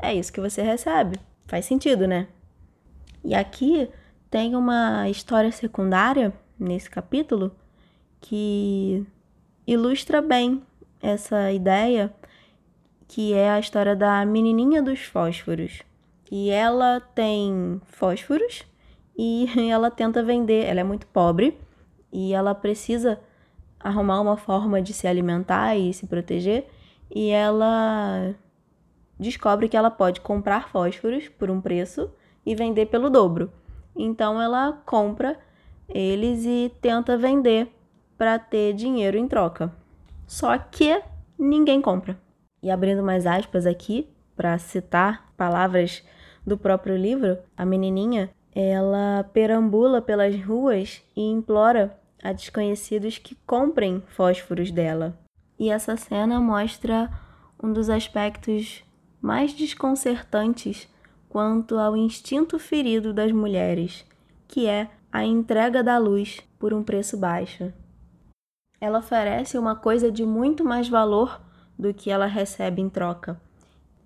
[0.00, 1.18] é isso que você recebe.
[1.48, 2.28] Faz sentido, né?
[3.24, 3.90] E aqui
[4.30, 7.50] tem uma história secundária nesse capítulo
[8.20, 9.04] que
[9.66, 10.62] ilustra bem
[11.02, 12.14] essa ideia,
[13.08, 15.82] que é a história da menininha dos fósforos.
[16.30, 18.64] E ela tem fósforos
[19.16, 20.64] e ela tenta vender.
[20.64, 21.58] Ela é muito pobre
[22.12, 23.20] e ela precisa
[23.78, 26.66] arrumar uma forma de se alimentar e se proteger.
[27.10, 28.34] E ela
[29.18, 32.10] descobre que ela pode comprar fósforos por um preço
[32.44, 33.52] e vender pelo dobro.
[33.94, 35.38] Então ela compra
[35.88, 37.68] eles e tenta vender
[38.16, 39.72] para ter dinheiro em troca.
[40.26, 41.02] Só que
[41.38, 42.18] ninguém compra.
[42.62, 46.02] E abrindo mais aspas aqui para citar palavras
[46.46, 54.02] do próprio livro, a menininha ela perambula pelas ruas e implora a desconhecidos que comprem
[54.08, 55.18] fósforos dela.
[55.58, 57.10] E essa cena mostra
[57.62, 58.84] um dos aspectos
[59.20, 60.88] mais desconcertantes
[61.28, 64.04] quanto ao instinto ferido das mulheres,
[64.46, 67.72] que é a entrega da luz por um preço baixo.
[68.80, 71.40] Ela oferece uma coisa de muito mais valor
[71.78, 73.40] do que ela recebe em troca.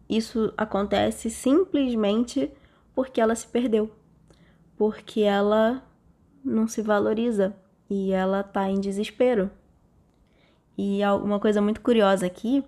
[0.08, 2.50] Isso acontece simplesmente
[2.94, 3.90] porque ela se perdeu
[4.76, 5.82] porque ela
[6.44, 7.54] não se valoriza
[7.88, 9.50] e ela tá em desespero.
[10.76, 12.62] E uma coisa muito curiosa aqui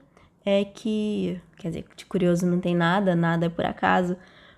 [0.45, 4.17] é que, quer dizer, de curioso não tem nada, nada é por acaso,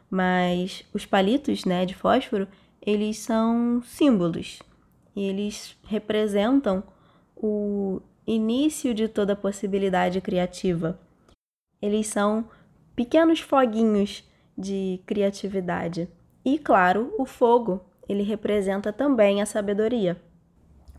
[0.08, 2.46] mas os palitos, né, de fósforo,
[2.80, 4.60] eles são símbolos.
[5.16, 6.82] Eles representam
[7.36, 10.98] o início de toda possibilidade criativa.
[11.82, 12.48] Eles são
[12.94, 14.24] pequenos foguinhos
[14.56, 16.08] de criatividade.
[16.44, 20.20] E claro, o fogo, ele representa também a sabedoria.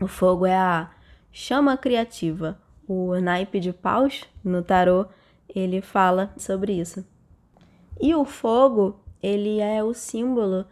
[0.00, 0.90] O fogo é a
[1.30, 2.60] chama criativa.
[2.86, 5.06] O naipe de paus no tarô,
[5.48, 7.04] ele fala sobre isso.
[8.00, 10.66] E o fogo, ele é o símbolo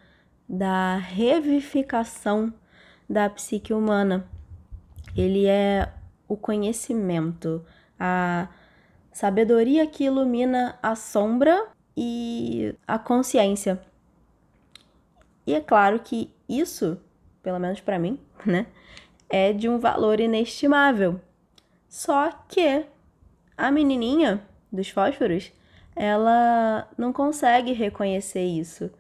[0.49, 2.53] da revivificação
[3.09, 4.29] da psique humana.
[5.17, 5.93] Ele é
[6.29, 7.65] o conhecimento,
[7.99, 8.49] a
[9.13, 13.81] sabedoria que ilumina a sombra e a consciência.
[15.51, 16.97] E é claro que isso,
[17.43, 18.69] pelo menos para mim, né,
[19.29, 21.21] é de um valor inestimável.
[21.89, 22.87] Só que
[23.57, 25.51] a menininha dos fósforos,
[25.97, 28.93] ela não consegue reconhecer isso.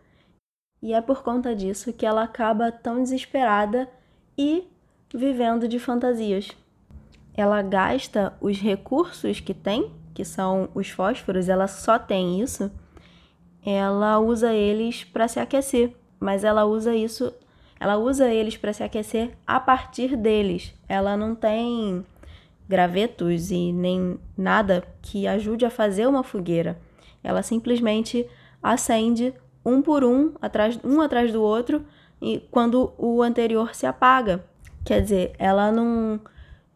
[0.82, 3.88] E é por conta disso que ela acaba tão desesperada
[4.36, 4.66] e
[5.14, 6.50] vivendo de fantasias.
[7.32, 12.72] Ela gasta os recursos que tem, que são os fósforos, ela só tem isso.
[13.64, 17.32] Ela usa eles para se aquecer mas ela usa isso,
[17.80, 20.74] ela usa eles para se aquecer a partir deles.
[20.86, 22.04] Ela não tem
[22.68, 26.78] gravetos e nem nada que ajude a fazer uma fogueira.
[27.24, 28.28] Ela simplesmente
[28.62, 31.84] acende um por um, atrás, um atrás do outro,
[32.20, 34.44] e quando o anterior se apaga.
[34.84, 36.20] Quer dizer, ela não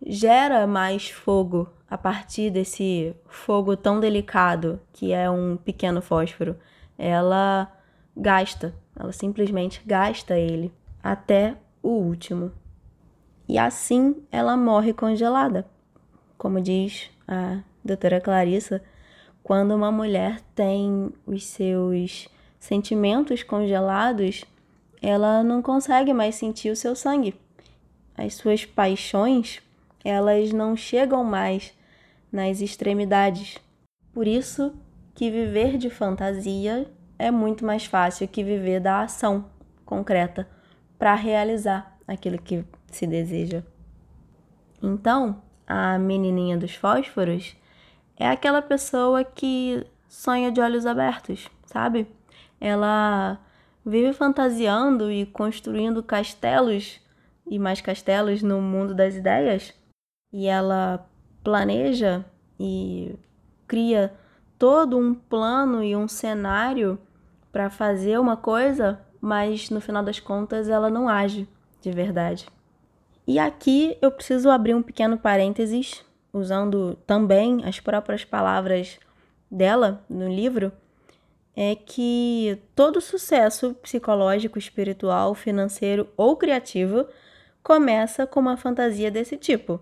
[0.07, 6.57] gera mais fogo a partir desse fogo tão delicado que é um pequeno fósforo.
[6.99, 7.71] Ela
[8.17, 10.73] gasta ela simplesmente gasta ele
[11.03, 12.53] até o último.
[13.49, 15.67] E assim ela morre congelada.
[16.39, 18.83] Como diz a doutora Clarissa,
[19.43, 22.29] quando uma mulher tem os seus
[22.59, 24.45] sentimentos congelados,
[25.03, 27.35] ela não consegue mais sentir o seu sangue.
[28.17, 29.61] As suas paixões,
[30.03, 31.75] elas não chegam mais
[32.33, 33.59] nas extremidades.
[34.15, 34.73] Por isso
[35.15, 39.47] que viver de fantasia é muito mais fácil que viver da ação
[39.85, 40.49] concreta
[40.99, 43.63] para realizar aquilo que se deseja.
[44.83, 47.57] Então, a menininha dos fósforos
[48.17, 52.07] é aquela pessoa que sonha de olhos abertos, sabe?
[52.61, 53.39] Ela
[53.85, 57.01] vive fantasiando e construindo castelos
[57.47, 59.75] e mais castelos no mundo das ideias,
[60.33, 61.07] e ela
[61.43, 62.25] planeja
[62.59, 63.15] e
[63.67, 64.15] cria
[64.59, 66.99] todo um plano e um cenário
[67.53, 71.49] para fazer uma coisa, mas no final das contas ela não age
[71.81, 72.47] de verdade.
[73.27, 78.99] E aqui eu preciso abrir um pequeno parênteses, usando também as próprias palavras
[79.51, 80.73] dela no livro,
[81.57, 87.07] é que todo sucesso psicológico, espiritual, financeiro ou criativo
[87.63, 89.81] começa com uma fantasia desse tipo.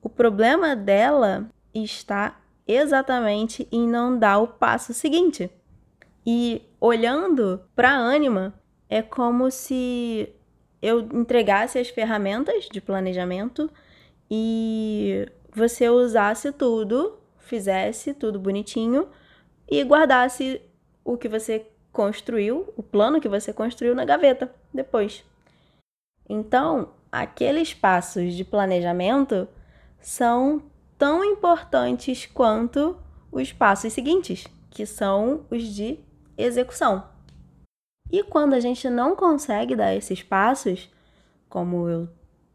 [0.00, 2.40] O problema dela está
[2.72, 5.50] exatamente em não dar o passo seguinte.
[6.26, 8.54] E olhando para a ânima,
[8.88, 10.28] é como se
[10.82, 13.70] eu entregasse as ferramentas de planejamento
[14.30, 19.08] e você usasse tudo, fizesse tudo bonitinho
[19.68, 20.60] e guardasse
[21.04, 25.24] o que você construiu, o plano que você construiu na gaveta depois.
[26.28, 29.48] Então, aqueles passos de planejamento
[30.00, 30.62] são
[31.00, 32.94] tão importantes quanto
[33.32, 35.98] os passos seguintes, que são os de
[36.36, 37.02] execução.
[38.12, 40.90] E quando a gente não consegue dar esses passos,
[41.48, 42.06] como eu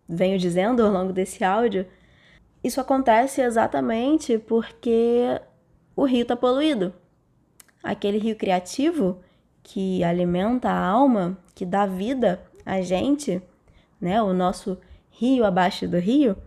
[0.07, 1.87] venho dizendo ao longo desse áudio,
[2.63, 5.41] isso acontece exatamente porque
[5.95, 6.93] o rio está poluído.
[7.81, 9.21] Aquele rio criativo
[9.63, 13.41] que alimenta a alma, que dá vida a gente,
[13.99, 14.21] né?
[14.21, 14.77] O nosso
[15.09, 16.37] rio abaixo do rio,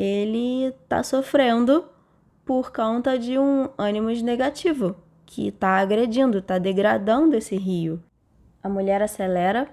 [0.00, 1.84] ele está sofrendo
[2.44, 4.94] por conta de um ânimo negativo
[5.26, 8.00] que está agredindo, está degradando esse rio.
[8.62, 9.68] A mulher acelera,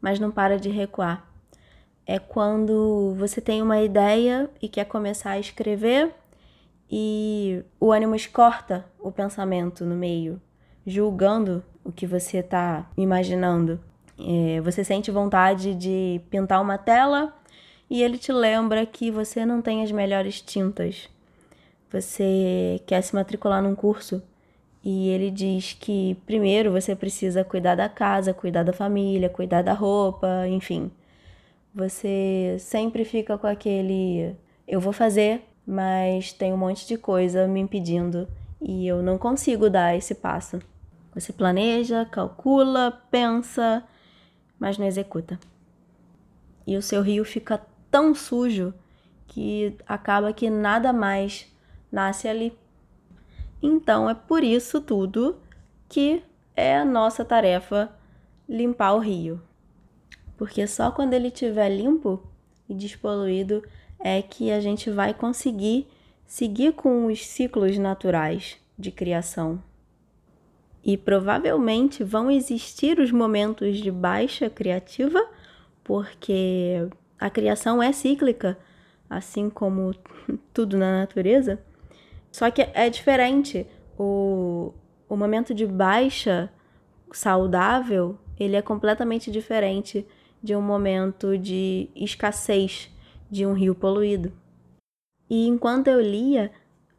[0.00, 1.24] mas não para de recuar.
[2.04, 6.12] É quando você tem uma ideia e quer começar a escrever
[6.90, 10.42] e o ânimo corta o pensamento no meio,
[10.84, 13.78] julgando o que você está imaginando.
[14.18, 17.39] É, você sente vontade de pintar uma tela
[17.90, 21.08] e ele te lembra que você não tem as melhores tintas.
[21.90, 24.22] Você quer se matricular num curso
[24.84, 29.72] e ele diz que primeiro você precisa cuidar da casa, cuidar da família, cuidar da
[29.72, 30.90] roupa, enfim.
[31.74, 34.36] Você sempre fica com aquele
[34.68, 38.28] eu vou fazer, mas tem um monte de coisa me impedindo
[38.60, 40.60] e eu não consigo dar esse passo.
[41.12, 43.82] Você planeja, calcula, pensa,
[44.60, 45.40] mas não executa.
[46.64, 47.60] E o seu rio fica
[47.90, 48.72] tão sujo
[49.26, 51.46] que acaba que nada mais
[51.90, 52.52] nasce ali.
[53.62, 55.38] Então é por isso tudo
[55.88, 56.22] que
[56.56, 57.92] é a nossa tarefa
[58.48, 59.40] limpar o rio.
[60.36, 62.22] Porque só quando ele estiver limpo
[62.68, 63.62] e despoluído
[63.98, 65.86] é que a gente vai conseguir
[66.26, 69.62] seguir com os ciclos naturais de criação.
[70.82, 75.20] E provavelmente vão existir os momentos de baixa criativa,
[75.84, 76.88] porque
[77.20, 78.58] a criação é cíclica,
[79.08, 79.94] assim como
[80.54, 81.60] tudo na natureza.
[82.32, 83.66] Só que é diferente.
[83.98, 84.72] O,
[85.06, 86.50] o momento de baixa
[87.12, 90.06] saudável, ele é completamente diferente
[90.42, 92.90] de um momento de escassez
[93.30, 94.32] de um rio poluído.
[95.28, 96.50] E enquanto eu lia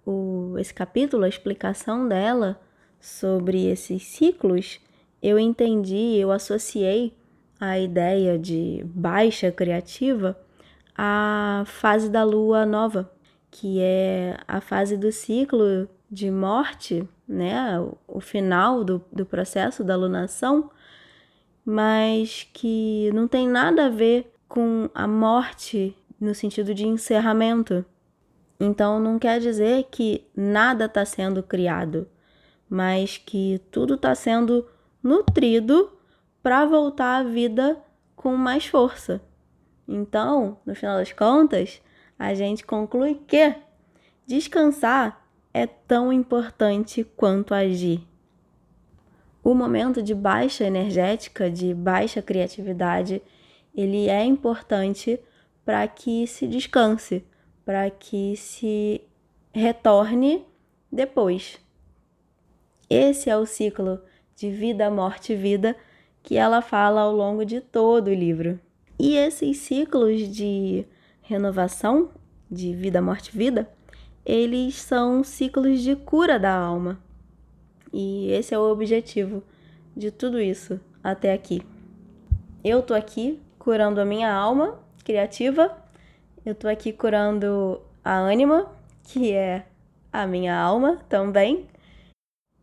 [0.05, 2.61] o, esse capítulo, a explicação dela
[2.99, 4.79] sobre esses ciclos,
[5.21, 7.13] eu entendi, eu associei
[7.61, 10.35] a ideia de baixa criativa
[10.97, 13.11] à fase da lua nova,
[13.51, 17.79] que é a fase do ciclo de morte, né?
[18.07, 20.71] O final do, do processo da lunação,
[21.63, 27.85] mas que não tem nada a ver com a morte no sentido de encerramento.
[28.59, 32.07] Então não quer dizer que nada está sendo criado,
[32.67, 34.67] mas que tudo está sendo
[35.03, 36.00] nutrido
[36.41, 37.77] para voltar à vida
[38.15, 39.21] com mais força.
[39.87, 41.81] Então, no final das contas,
[42.17, 43.55] a gente conclui que
[44.25, 45.21] descansar
[45.53, 48.07] é tão importante quanto agir.
[49.43, 53.21] O momento de baixa energética, de baixa criatividade,
[53.75, 55.19] ele é importante
[55.65, 57.25] para que se descanse,
[57.65, 59.01] para que se
[59.51, 60.45] retorne
[60.91, 61.59] depois.
[62.89, 64.01] Esse é o ciclo
[64.35, 65.75] de vida, morte, vida
[66.23, 68.59] que ela fala ao longo de todo o livro.
[68.99, 70.85] E esses ciclos de
[71.21, 72.09] renovação,
[72.49, 73.69] de vida, morte, vida,
[74.25, 76.99] eles são ciclos de cura da alma.
[77.91, 79.43] E esse é o objetivo
[79.95, 81.61] de tudo isso até aqui.
[82.63, 85.75] Eu tô aqui curando a minha alma criativa,
[86.45, 88.71] eu tô aqui curando a ânima,
[89.03, 89.65] que é
[90.13, 91.67] a minha alma também,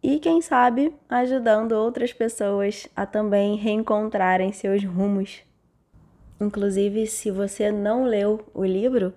[0.03, 5.43] e quem sabe ajudando outras pessoas a também reencontrarem seus rumos.
[6.41, 9.13] Inclusive, se você não leu o livro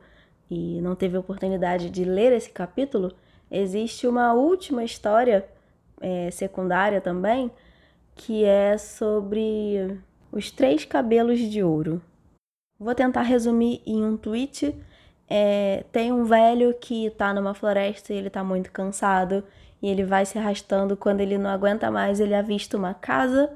[0.49, 3.13] e não teve oportunidade de ler esse capítulo,
[3.49, 5.47] existe uma última história
[5.99, 7.51] é, secundária também
[8.15, 9.99] que é sobre
[10.31, 12.01] os três cabelos de ouro.
[12.79, 14.75] Vou tentar resumir em um tweet.
[15.29, 19.43] É, tem um velho que está numa floresta e ele está muito cansado
[19.81, 20.95] e ele vai se arrastando.
[20.95, 23.51] Quando ele não aguenta mais, ele avista uma casa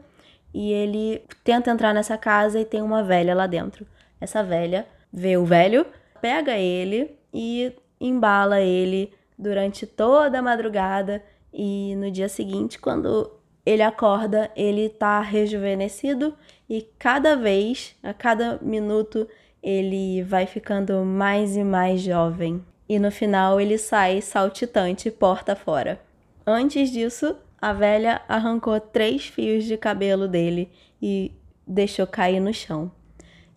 [0.54, 3.86] e ele tenta entrar nessa casa e tem uma velha lá dentro.
[4.20, 5.86] essa velha vê o velho,
[6.22, 11.22] pega ele e embala ele durante toda a madrugada
[11.54, 13.32] e no dia seguinte, quando
[13.66, 16.36] ele acorda, ele tá rejuvenescido
[16.70, 19.28] e cada vez, a cada minuto,
[19.62, 22.64] ele vai ficando mais e mais jovem.
[22.88, 26.00] E no final ele sai saltitante porta fora.
[26.46, 30.72] Antes disso, a velha arrancou três fios de cabelo dele
[31.02, 31.32] e
[31.66, 32.92] deixou cair no chão.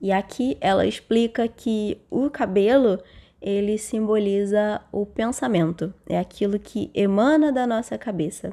[0.01, 2.99] E aqui ela explica que o cabelo
[3.41, 8.53] ele simboliza o pensamento, é aquilo que emana da nossa cabeça.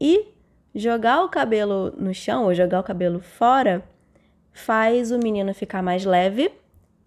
[0.00, 0.28] E
[0.74, 3.82] jogar o cabelo no chão ou jogar o cabelo fora
[4.52, 6.52] faz o menino ficar mais leve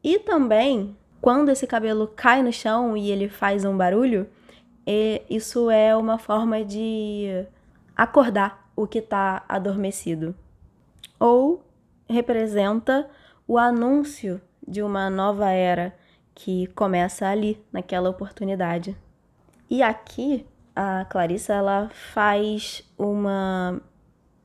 [0.03, 4.27] e também quando esse cabelo cai no chão e ele faz um barulho,
[5.29, 7.45] isso é uma forma de
[7.95, 10.35] acordar o que está adormecido.
[11.19, 11.63] Ou
[12.09, 13.09] representa
[13.47, 15.93] o anúncio de uma nova era
[16.33, 18.95] que começa ali, naquela oportunidade.
[19.69, 23.81] E aqui a Clarissa ela faz uma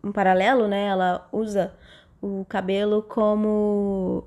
[0.03, 0.87] um paralelo, né?
[0.87, 1.73] Ela usa
[2.21, 4.25] o cabelo como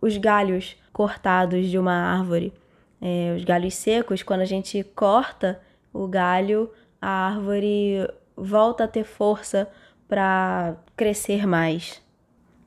[0.00, 2.52] os galhos cortados de uma árvore.
[3.00, 5.60] É, os galhos secos, quando a gente corta
[5.92, 6.70] o galho,
[7.00, 9.68] a árvore volta a ter força
[10.08, 12.02] para crescer mais.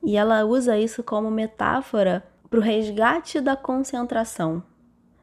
[0.02, 4.62] E ela usa isso como metáfora para o resgate da concentração.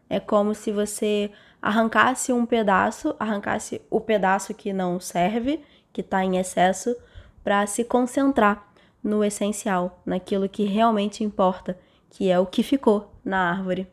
[0.10, 1.32] É como se você
[1.62, 6.96] arrancasse um pedaço, arrancasse o pedaço que não serve, que está em excesso,
[7.44, 8.68] para se concentrar
[9.04, 11.78] no essencial, naquilo que realmente importa,
[12.10, 13.88] que é o que ficou na árvore.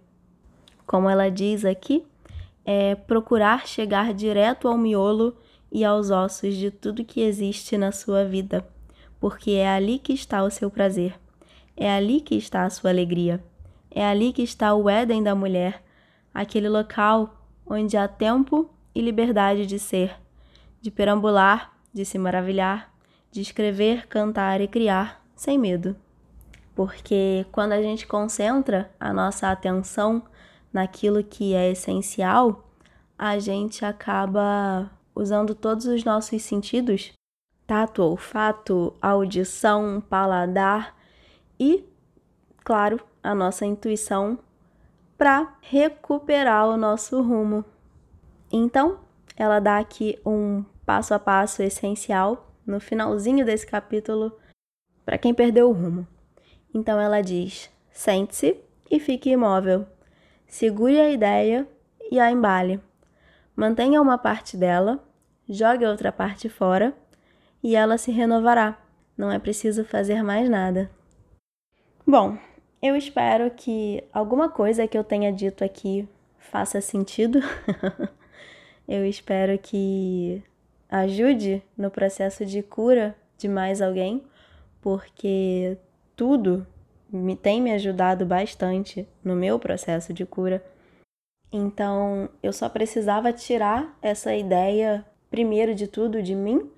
[0.87, 2.05] Como ela diz aqui,
[2.65, 5.37] é procurar chegar direto ao miolo
[5.71, 8.67] e aos ossos de tudo que existe na sua vida,
[9.19, 11.19] porque é ali que está o seu prazer,
[11.77, 13.43] é ali que está a sua alegria,
[13.91, 15.83] é ali que está o Éden da mulher,
[16.33, 17.35] aquele local
[17.67, 20.15] onde há tempo e liberdade de ser,
[20.81, 22.93] de perambular, de se maravilhar,
[23.31, 25.97] de escrever, cantar e criar sem medo.
[26.75, 30.23] Porque quando a gente concentra a nossa atenção
[30.73, 32.69] naquilo que é essencial,
[33.19, 37.13] a gente acaba usando todos os nossos sentidos
[37.67, 40.97] tato, olfato, audição, paladar
[41.59, 41.85] e,
[42.65, 44.39] claro, a nossa intuição
[45.17, 47.65] para recuperar o nosso rumo.
[48.51, 48.99] Então,
[49.37, 54.33] ela dá aqui um passo a passo essencial no finalzinho desse capítulo
[55.05, 56.07] para quem perdeu o rumo.
[56.75, 58.61] Então ela diz: sente-se
[58.91, 59.87] e fique imóvel.
[60.53, 61.67] Segure a ideia
[62.11, 62.79] e a embale.
[63.57, 65.03] Mantenha uma parte dela,
[65.49, 66.93] jogue a outra parte fora
[67.63, 68.79] e ela se renovará.
[69.17, 70.91] Não é preciso fazer mais nada.
[72.07, 72.37] Bom,
[72.83, 76.07] eu espero que alguma coisa que eu tenha dito aqui
[76.39, 77.41] faça sentido.
[78.87, 80.43] eu espero que
[80.87, 84.23] ajude no processo de cura de mais alguém,
[84.83, 85.79] porque
[86.15, 86.67] tudo
[87.13, 90.65] me tem me ajudado bastante no meu processo de cura.
[91.53, 96.71] Então, eu só precisava tirar essa ideia, primeiro de tudo, de mim.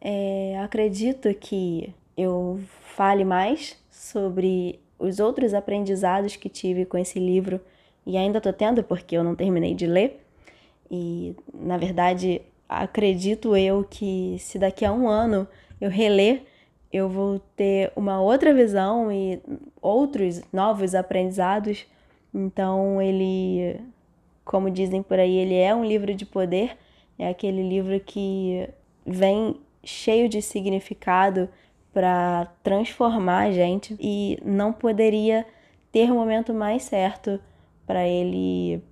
[0.00, 2.58] É, acredito que eu
[2.96, 7.60] fale mais sobre os outros aprendizados que tive com esse livro
[8.06, 10.24] e ainda estou tendo porque eu não terminei de ler.
[10.90, 15.46] E, na verdade, acredito eu que se daqui a um ano
[15.80, 16.44] eu reler,
[16.92, 19.40] eu vou ter uma outra visão e
[19.80, 21.86] outros novos aprendizados.
[22.34, 23.80] Então, ele,
[24.44, 26.76] como dizem por aí, ele é um livro de poder,
[27.18, 28.68] é aquele livro que
[29.06, 31.48] vem cheio de significado
[31.92, 35.46] para transformar a gente e não poderia
[35.90, 37.40] ter um momento mais certo
[37.86, 38.82] para ele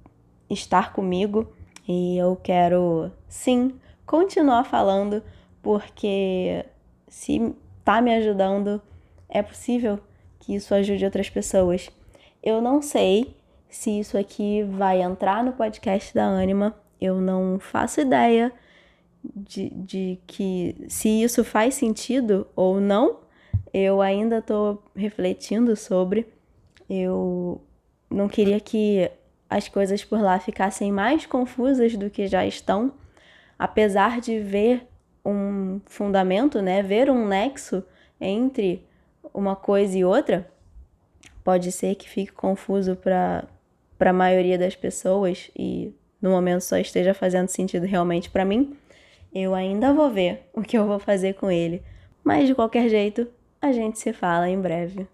[0.48, 1.50] estar comigo
[1.88, 3.72] e eu quero sim
[4.04, 5.22] continuar falando
[5.62, 6.64] porque
[7.08, 7.54] se
[7.90, 8.80] tá me ajudando
[9.28, 9.98] é possível
[10.38, 11.90] que isso ajude outras pessoas.
[12.40, 13.36] Eu não sei
[13.68, 18.52] se isso aqui vai entrar no podcast da Anima, eu não faço ideia
[19.24, 23.18] de, de que se isso faz sentido ou não,
[23.74, 26.28] eu ainda estou refletindo sobre.
[26.88, 27.60] Eu
[28.08, 29.10] não queria que
[29.48, 32.92] as coisas por lá ficassem mais confusas do que já estão,
[33.58, 34.86] apesar de ver
[35.24, 37.84] um fundamento, né, ver um nexo
[38.20, 38.84] entre
[39.32, 40.50] uma coisa e outra,
[41.44, 43.46] pode ser que fique confuso para
[43.98, 48.76] a maioria das pessoas e no momento só esteja fazendo sentido realmente para mim.
[49.32, 51.82] Eu ainda vou ver o que eu vou fazer com ele,
[52.24, 53.28] mas de qualquer jeito,
[53.60, 55.06] a gente se fala em breve.